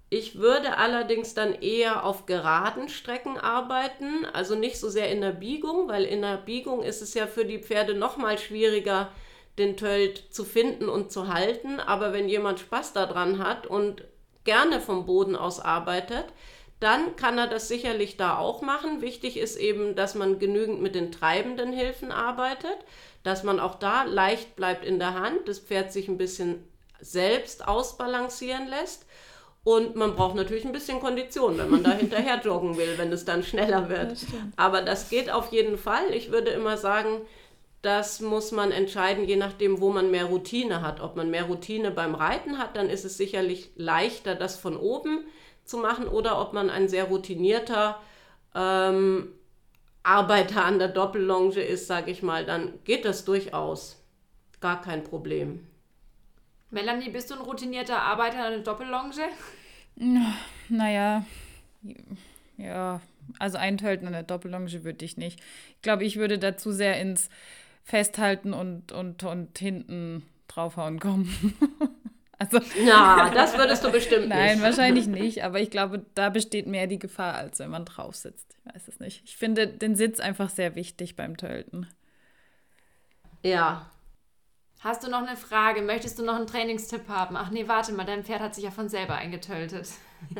ich 0.09 0.39
würde 0.39 0.77
allerdings 0.77 1.33
dann 1.33 1.53
eher 1.53 2.05
auf 2.05 2.25
geraden 2.25 2.87
Strecken 2.87 3.37
arbeiten, 3.37 4.25
also 4.31 4.55
nicht 4.55 4.79
so 4.79 4.89
sehr 4.89 5.11
in 5.11 5.19
der 5.19 5.31
Biegung, 5.31 5.89
weil 5.89 6.05
in 6.05 6.21
der 6.21 6.37
Biegung 6.37 6.81
ist 6.81 7.01
es 7.01 7.13
ja 7.13 7.27
für 7.27 7.43
die 7.43 7.59
Pferde 7.59 7.93
noch 7.93 8.15
mal 8.15 8.37
schwieriger, 8.37 9.11
den 9.57 9.75
Tölt 9.75 10.33
zu 10.33 10.45
finden 10.45 10.87
und 10.87 11.11
zu 11.11 11.33
halten. 11.33 11.79
Aber 11.79 12.13
wenn 12.13 12.29
jemand 12.29 12.59
Spaß 12.59 12.93
daran 12.93 13.39
hat 13.39 13.67
und 13.67 14.03
gerne 14.45 14.79
vom 14.79 15.05
Boden 15.05 15.35
aus 15.35 15.59
arbeitet, 15.59 16.25
dann 16.79 17.15
kann 17.15 17.37
er 17.37 17.47
das 17.47 17.67
sicherlich 17.67 18.17
da 18.17 18.37
auch 18.37 18.61
machen. 18.61 19.01
Wichtig 19.01 19.35
ist 19.35 19.57
eben, 19.57 19.95
dass 19.95 20.15
man 20.15 20.39
genügend 20.39 20.81
mit 20.81 20.95
den 20.95 21.11
treibenden 21.11 21.73
Hilfen 21.73 22.11
arbeitet, 22.11 22.77
dass 23.23 23.43
man 23.43 23.59
auch 23.59 23.75
da 23.75 24.03
leicht 24.03 24.55
bleibt 24.55 24.85
in 24.85 24.99
der 24.99 25.15
Hand, 25.15 25.47
das 25.47 25.59
Pferd 25.59 25.91
sich 25.91 26.07
ein 26.07 26.19
bisschen 26.19 26.63
selbst 27.01 27.67
ausbalancieren 27.67 28.67
lässt. 28.67 29.05
Und 29.67 29.97
man 29.97 30.15
braucht 30.15 30.35
natürlich 30.35 30.63
ein 30.63 30.71
bisschen 30.71 31.01
Kondition, 31.01 31.57
wenn 31.57 31.69
man 31.69 31.83
da 31.83 31.91
hinterher 31.97 32.39
joggen 32.39 32.77
will, 32.77 32.93
wenn 32.95 33.11
es 33.11 33.25
dann 33.25 33.43
schneller 33.43 33.89
wird. 33.89 34.13
Das 34.13 34.25
Aber 34.55 34.81
das 34.81 35.09
geht 35.09 35.29
auf 35.29 35.51
jeden 35.51 35.77
Fall. 35.77 36.13
Ich 36.13 36.31
würde 36.31 36.51
immer 36.51 36.77
sagen, 36.77 37.19
das 37.81 38.21
muss 38.21 38.53
man 38.53 38.71
entscheiden, 38.71 39.25
je 39.25 39.35
nachdem, 39.35 39.81
wo 39.81 39.89
man 39.89 40.09
mehr 40.09 40.23
Routine 40.23 40.81
hat. 40.81 41.01
Ob 41.01 41.17
man 41.17 41.29
mehr 41.29 41.43
Routine 41.43 41.91
beim 41.91 42.15
Reiten 42.15 42.59
hat, 42.59 42.77
dann 42.77 42.89
ist 42.89 43.03
es 43.03 43.17
sicherlich 43.17 43.71
leichter, 43.75 44.35
das 44.35 44.57
von 44.57 44.77
oben 44.77 45.25
zu 45.65 45.79
machen, 45.79 46.07
oder 46.07 46.39
ob 46.39 46.53
man 46.53 46.69
ein 46.69 46.87
sehr 46.87 47.03
routinierter 47.03 47.99
ähm, 48.55 49.33
Arbeiter 50.01 50.63
an 50.63 50.79
der 50.79 50.87
Doppellonge 50.87 51.59
ist, 51.59 51.87
sage 51.87 52.09
ich 52.09 52.23
mal, 52.23 52.45
dann 52.45 52.79
geht 52.85 53.03
das 53.03 53.25
durchaus. 53.25 54.01
Gar 54.61 54.81
kein 54.81 55.03
Problem. 55.03 55.67
Melanie, 56.69 57.09
bist 57.09 57.31
du 57.31 57.35
ein 57.35 57.41
routinierter 57.41 58.01
Arbeiter 58.01 58.45
an 58.45 58.51
der 58.53 58.61
Doppellonge? 58.61 59.29
Naja, 60.69 61.25
ja, 62.57 63.01
also 63.39 63.57
eintölten 63.57 64.07
an 64.07 64.13
der 64.13 64.23
Doppellonge 64.23 64.83
würde 64.83 65.05
ich 65.05 65.17
nicht. 65.17 65.39
Ich 65.75 65.81
glaube, 65.81 66.05
ich 66.05 66.17
würde 66.17 66.39
dazu 66.39 66.71
sehr 66.71 66.99
ins 66.99 67.29
Festhalten 67.83 68.53
und, 68.53 68.91
und, 68.91 69.23
und 69.23 69.57
hinten 69.57 70.23
draufhauen 70.47 70.99
kommen. 70.99 71.55
also, 72.37 72.59
Na, 72.85 73.29
das 73.29 73.57
würdest 73.57 73.83
du 73.83 73.91
bestimmt 73.91 74.27
nicht. 74.27 74.37
Nein, 74.37 74.61
wahrscheinlich 74.61 75.07
nicht. 75.07 75.43
Aber 75.43 75.59
ich 75.61 75.69
glaube, 75.69 76.05
da 76.15 76.29
besteht 76.29 76.67
mehr 76.67 76.87
die 76.87 76.99
Gefahr, 76.99 77.35
als 77.35 77.59
wenn 77.59 77.69
man 77.69 77.85
drauf 77.85 78.15
sitzt. 78.15 78.55
Ich 78.65 78.73
weiß 78.73 78.87
es 78.87 78.99
nicht. 78.99 79.23
Ich 79.25 79.37
finde 79.37 79.67
den 79.67 79.95
Sitz 79.95 80.19
einfach 80.19 80.49
sehr 80.49 80.75
wichtig 80.75 81.15
beim 81.15 81.37
Tölten. 81.37 81.87
Ja. 83.43 83.89
Hast 84.79 85.03
du 85.03 85.09
noch 85.09 85.25
eine 85.25 85.37
Frage? 85.37 85.81
Möchtest 85.81 86.19
du 86.19 86.23
noch 86.23 86.35
einen 86.35 86.47
Trainingstipp 86.47 87.07
haben? 87.07 87.35
Ach 87.35 87.49
nee, 87.49 87.67
warte 87.67 87.93
mal, 87.93 88.05
dein 88.05 88.23
Pferd 88.23 88.41
hat 88.41 88.55
sich 88.55 88.63
ja 88.63 88.71
von 88.71 88.89
selber 88.89 89.15
eingetöltet. 89.15 89.89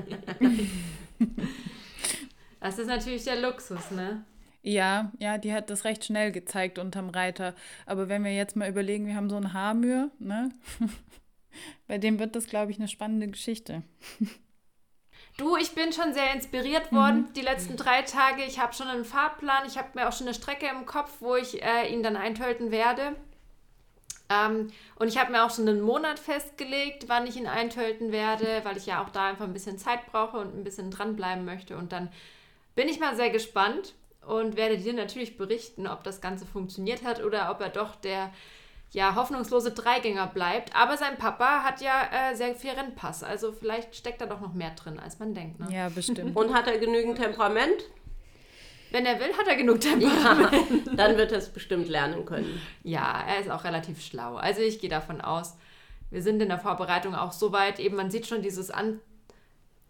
das 2.60 2.78
ist 2.78 2.88
natürlich 2.88 3.23
der 3.23 3.41
Luxus, 3.41 3.91
ne? 3.91 4.23
Ja, 4.62 5.12
ja, 5.17 5.38
die 5.38 5.54
hat 5.54 5.69
das 5.69 5.86
recht 5.86 6.06
schnell 6.06 6.32
gezeigt 6.32 6.78
unterm 6.78 7.10
Reiter. 7.10 7.56
Aber 7.86 8.10
wenn 8.10 8.23
wir 8.23 8.34
jetzt 8.34 8.56
mal 8.56 8.69
überlegen, 8.69 9.08
wir 9.08 9.15
haben 9.15 9.30
so 9.30 9.38
einen 9.38 9.54
Haarmühe, 9.54 10.12
ne? 10.19 10.52
Bei 11.88 11.97
dem 11.97 12.19
wird 12.19 12.36
das, 12.36 12.45
glaube 12.47 12.71
ich, 12.71 12.78
eine 12.78 12.88
spannende 12.88 13.28
Geschichte. 13.28 13.82
Du, 15.38 15.56
ich 15.56 15.73
bin 15.73 15.93
schon 15.93 16.13
sehr 16.13 16.34
inspiriert 16.34 16.91
worden 16.91 17.21
mhm. 17.21 17.34
die 17.34 17.41
letzten 17.41 17.78
drei 17.78 18.02
Tage. 18.02 18.43
Ich 18.43 18.60
habe 18.60 18.73
schon 18.73 18.88
einen 18.88 19.06
Fahrplan, 19.06 19.65
ich 19.67 19.78
habe 19.78 19.89
mir 19.93 20.08
auch 20.08 20.13
schon 20.13 20.28
eine 20.28 20.34
Strecke 20.34 20.67
im 20.67 20.86
Kopf, 20.86 21.21
wo 21.21 21.36
ich 21.36 21.63
äh, 21.63 21.91
ihn 21.91 22.04
dann 22.04 22.17
eintölten 22.17 22.69
werde. 22.71 23.15
Ähm, 24.30 24.72
und 24.96 25.08
ich 25.08 25.18
habe 25.18 25.32
mir 25.32 25.46
auch 25.46 25.52
schon 25.52 25.68
einen 25.68 25.82
Monat 25.82 26.20
festgelegt, 26.20 27.06
wann 27.08 27.28
ich 27.28 27.38
ihn 27.38 27.48
eintölten 27.48 28.12
werde, 28.12 28.62
weil 28.63 28.78
ich 28.78 28.86
ja 28.86 29.04
auch 29.04 29.10
da 29.10 29.28
einfach 29.28 29.46
ein 29.46 29.54
bisschen 29.54 29.78
Zeit 29.78 30.06
brauche 30.12 30.38
und 30.38 30.56
ein 30.56 30.63
bisschen 30.63 30.92
dranbleiben 30.92 31.46
möchte. 31.46 31.78
Und 31.78 31.92
dann 31.92 32.10
bin 32.76 32.90
ich 32.90 33.00
mal 33.00 33.16
sehr 33.16 33.30
gespannt 33.30 33.94
und 34.26 34.58
werde 34.58 34.78
dir 34.78 34.94
natürlich 34.94 35.38
berichten, 35.38 35.88
ob 35.88 36.04
das 36.04 36.22
Ganze 36.22 36.46
funktioniert 36.46 37.04
hat 37.04 37.24
oder 37.24 37.50
ob 37.52 37.62
er 37.62 37.70
doch 37.70 37.96
der 37.96 38.32
ja, 38.92 39.16
hoffnungslose 39.16 39.72
Dreigänger 39.72 40.28
bleibt. 40.28 40.76
Aber 40.76 40.98
sein 40.98 41.18
Papa 41.18 41.63
hat 41.63 41.82
ja 41.82 42.10
äh, 42.12 42.36
sehr 42.36 42.56
viel 42.56 42.72
Rennpass. 42.72 43.24
Also 43.24 43.52
vielleicht 43.52 43.96
steckt 43.96 44.22
da 44.22 44.26
doch 44.26 44.40
noch 44.40 44.54
mehr 44.54 44.72
drin, 44.72 45.00
als 45.00 45.20
man 45.20 45.34
denkt. 45.34 45.60
Ne? 45.60 45.68
Ja, 45.72 45.90
bestimmt. 45.90 46.36
Und 46.36 46.54
hat 46.54 46.68
er 46.68 46.78
genügend 46.78 47.18
Temperament? 47.18 47.84
Wenn 48.91 49.06
er 49.06 49.19
will, 49.19 49.34
hat 49.38 49.47
er 49.47 49.56
genug 49.56 49.82
Temperament. 49.82 50.88
Ja, 50.88 50.93
dann 50.95 51.17
wird 51.17 51.32
er 51.32 51.39
es 51.39 51.50
bestimmt 51.50 51.89
lernen 51.89 52.26
können. 52.26 52.62
Ja, 52.84 53.23
er 53.28 53.39
ist 53.39 53.50
auch 53.50 53.63
relativ 53.63 54.02
schlau. 54.02 54.36
Also 54.36 54.62
ich 54.62 54.80
gehe 54.80 54.89
davon 54.89 55.21
aus, 55.21 55.58
wir 56.10 56.21
sind 56.21 56.41
in 56.41 56.50
der 56.50 56.60
Vorbereitung 56.60 57.15
auch 57.15 57.32
so 57.32 57.52
weit, 57.52 57.80
eben 57.80 57.95
man 57.95 58.10
sieht 58.12 58.28
schon 58.28 58.41
dieses 58.41 58.71
An 58.71 59.00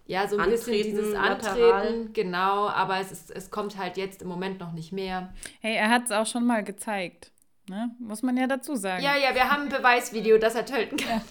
ja, 0.08 0.26
so 0.28 0.38
ein 0.38 0.42
Antreten, 0.42 0.66
bisschen 0.66 0.74
dieses 0.74 1.14
Antreten, 1.16 1.60
lateral. 1.60 2.10
genau, 2.14 2.70
aber 2.70 3.00
es, 3.00 3.12
ist, 3.12 3.30
es 3.30 3.52
kommt 3.52 3.78
halt 3.78 3.98
jetzt 3.98 4.22
im 4.22 4.30
Moment 4.30 4.60
noch 4.60 4.72
nicht 4.72 4.94
mehr. 4.94 5.34
Hey, 5.60 5.76
er 5.76 5.90
hat 5.90 6.06
es 6.06 6.12
auch 6.12 6.26
schon 6.26 6.46
mal 6.46 6.64
gezeigt. 6.64 7.32
Ne? 7.70 7.92
Muss 8.00 8.24
man 8.24 8.38
ja 8.38 8.48
dazu 8.48 8.76
sagen. 8.76 9.04
Ja, 9.04 9.18
ja, 9.18 9.36
wir 9.36 9.50
haben 9.50 9.64
ein 9.64 9.70
Beweisvideo, 9.70 10.38
das 10.38 10.56
er 10.56 10.66
töten 10.66 10.96
kann. 10.96 11.22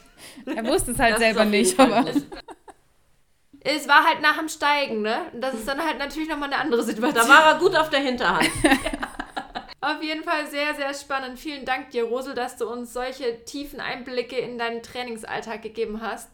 Ja. 0.46 0.52
Er 0.52 0.66
wusste 0.66 0.92
es 0.92 0.98
halt 0.98 1.14
das 1.14 1.20
selber 1.20 1.46
nicht, 1.46 1.78
aber. 1.80 2.04
Es 3.68 3.88
war 3.88 4.04
halt 4.04 4.20
nach 4.22 4.38
dem 4.38 4.48
Steigen, 4.48 5.02
ne? 5.02 5.22
Das 5.34 5.54
ist 5.54 5.66
dann 5.66 5.84
halt 5.84 5.98
natürlich 5.98 6.28
nochmal 6.28 6.52
eine 6.52 6.62
andere 6.62 6.84
Situation. 6.84 7.26
Da 7.26 7.28
war 7.28 7.52
er 7.52 7.58
gut 7.58 7.74
auf 7.74 7.90
der 7.90 8.00
Hinterhand. 8.00 8.48
ja. 8.62 8.70
Auf 9.80 10.02
jeden 10.02 10.22
Fall 10.22 10.46
sehr, 10.46 10.74
sehr 10.74 10.94
spannend. 10.94 11.38
Vielen 11.38 11.64
Dank 11.64 11.90
dir, 11.90 12.04
Rosel, 12.04 12.34
dass 12.34 12.56
du 12.56 12.68
uns 12.68 12.92
solche 12.92 13.44
tiefen 13.44 13.80
Einblicke 13.80 14.36
in 14.36 14.58
deinen 14.58 14.82
Trainingsalltag 14.82 15.62
gegeben 15.62 16.00
hast. 16.00 16.28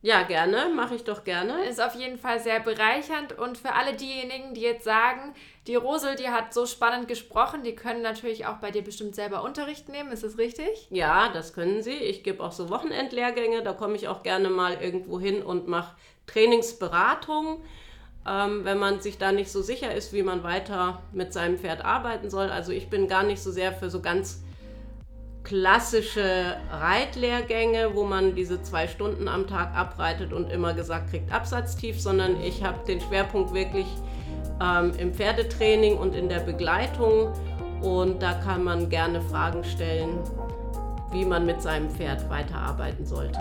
Ja, 0.00 0.22
gerne, 0.22 0.68
mache 0.74 0.94
ich 0.94 1.02
doch 1.02 1.24
gerne. 1.24 1.64
Ist 1.64 1.80
auf 1.80 1.96
jeden 1.96 2.18
Fall 2.18 2.38
sehr 2.38 2.60
bereichernd 2.60 3.36
und 3.36 3.58
für 3.58 3.74
alle 3.74 3.94
diejenigen, 3.94 4.54
die 4.54 4.60
jetzt 4.60 4.84
sagen, 4.84 5.34
die 5.66 5.74
Rosel, 5.74 6.14
die 6.14 6.28
hat 6.28 6.54
so 6.54 6.66
spannend 6.66 7.08
gesprochen, 7.08 7.64
die 7.64 7.74
können 7.74 8.02
natürlich 8.02 8.46
auch 8.46 8.58
bei 8.58 8.70
dir 8.70 8.82
bestimmt 8.82 9.16
selber 9.16 9.42
Unterricht 9.42 9.88
nehmen, 9.88 10.12
ist 10.12 10.22
das 10.22 10.38
richtig? 10.38 10.86
Ja, 10.90 11.30
das 11.30 11.52
können 11.52 11.82
sie. 11.82 11.94
Ich 11.94 12.22
gebe 12.22 12.44
auch 12.44 12.52
so 12.52 12.70
Wochenendlehrgänge, 12.70 13.64
da 13.64 13.72
komme 13.72 13.96
ich 13.96 14.06
auch 14.06 14.22
gerne 14.22 14.50
mal 14.50 14.80
irgendwo 14.80 15.18
hin 15.18 15.42
und 15.42 15.66
mache 15.66 15.96
Trainingsberatung, 16.28 17.62
ähm, 18.26 18.64
wenn 18.64 18.78
man 18.78 19.00
sich 19.00 19.18
da 19.18 19.32
nicht 19.32 19.50
so 19.50 19.62
sicher 19.62 19.94
ist, 19.94 20.12
wie 20.12 20.22
man 20.22 20.42
weiter 20.42 21.02
mit 21.12 21.32
seinem 21.32 21.58
Pferd 21.58 21.84
arbeiten 21.84 22.30
soll. 22.30 22.50
Also 22.50 22.72
ich 22.72 22.88
bin 22.88 23.08
gar 23.08 23.24
nicht 23.24 23.42
so 23.42 23.50
sehr 23.50 23.72
für 23.72 23.90
so 23.90 24.00
ganz 24.00 24.42
klassische 25.44 26.56
Reitlehrgänge, 26.70 27.94
wo 27.94 28.04
man 28.04 28.34
diese 28.34 28.62
zwei 28.62 28.86
Stunden 28.86 29.28
am 29.28 29.46
Tag 29.46 29.74
abreitet 29.74 30.32
und 30.32 30.50
immer 30.50 30.74
gesagt 30.74 31.10
kriegt 31.10 31.32
Absatztief, 31.32 31.98
sondern 32.00 32.40
ich 32.42 32.62
habe 32.62 32.84
den 32.86 33.00
Schwerpunkt 33.00 33.54
wirklich 33.54 33.86
ähm, 34.62 34.92
im 34.98 35.14
Pferdetraining 35.14 35.96
und 35.96 36.14
in 36.14 36.28
der 36.28 36.40
Begleitung 36.40 37.32
und 37.80 38.22
da 38.22 38.34
kann 38.34 38.62
man 38.62 38.90
gerne 38.90 39.22
Fragen 39.22 39.64
stellen, 39.64 40.18
wie 41.12 41.24
man 41.24 41.46
mit 41.46 41.62
seinem 41.62 41.88
Pferd 41.88 42.28
weiterarbeiten 42.28 43.06
sollte. 43.06 43.40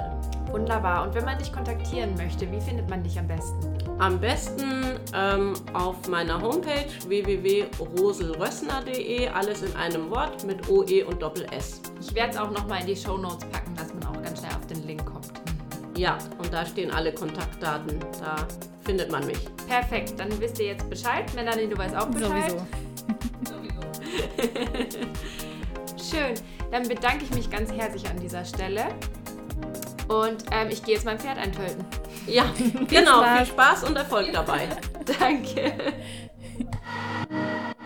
Wunderbar. 0.52 1.04
Und 1.04 1.16
wenn 1.16 1.26
man 1.26 1.38
dich 1.38 1.52
kontaktieren 1.52 2.16
möchte, 2.16 2.50
wie 2.52 2.62
findet 2.62 2.90
man 2.90 3.04
dich 3.04 3.20
am 3.20 3.28
besten? 3.28 3.78
Am 4.00 4.18
besten 4.20 4.98
ähm, 5.14 5.54
auf 5.74 6.08
meiner 6.08 6.42
Homepage 6.42 6.88
www.roselrössner.de, 7.08 9.28
alles 9.30 9.62
in 9.64 9.76
einem 9.76 10.10
Wort 10.10 10.46
mit 10.46 10.70
OE 10.70 11.04
und 11.06 11.22
Doppel-S. 11.22 11.82
Ich 12.00 12.16
werde 12.16 12.32
es 12.32 12.38
auch 12.38 12.52
nochmal 12.52 12.80
in 12.82 12.88
die 12.88 12.96
Show 12.96 13.18
Notes 13.18 13.46
packen, 13.50 13.76
dass 13.76 13.94
man 13.94 14.06
auch 14.06 14.22
ganz 14.22 14.40
schnell 14.40 14.52
auf 14.52 14.66
den 14.68 14.88
Link 14.88 15.06
kommt. 15.06 15.28
Ja, 15.98 16.18
und 16.38 16.54
da 16.54 16.66
stehen 16.66 16.92
alle 16.92 17.12
Kontaktdaten. 17.12 18.00
Da 18.22 18.48
findet 18.86 19.12
man 19.12 19.26
mich. 19.26 19.40
Perfekt, 19.68 20.18
dann 20.20 20.40
wisst 20.40 20.60
ihr 20.60 20.68
jetzt 20.68 20.90
Bescheid. 20.90 21.26
Melanie, 21.34 21.68
du 21.68 21.78
weißt 21.78 21.94
auch 21.96 22.08
Bescheid. 22.08 22.52
Sowieso. 22.52 22.68
Schön. 25.98 26.36
Dann 26.72 26.88
bedanke 26.88 27.24
ich 27.24 27.34
mich 27.34 27.50
ganz 27.50 27.72
herzlich 27.72 28.08
an 28.10 28.20
dieser 28.20 28.46
Stelle. 28.46 28.86
Und 30.08 30.46
ähm, 30.52 30.70
ich 30.70 30.84
gehe 30.84 30.96
jetzt 30.96 31.06
mein 31.06 31.20
Pferd 31.20 31.38
eintölten. 31.38 31.86
Ja, 32.26 32.46
genau. 32.88 33.24
Viel 33.24 33.46
Spaß 33.46 33.84
und 33.84 33.96
Erfolg 33.96 34.32
dabei. 34.34 34.68
Danke. 35.20 35.74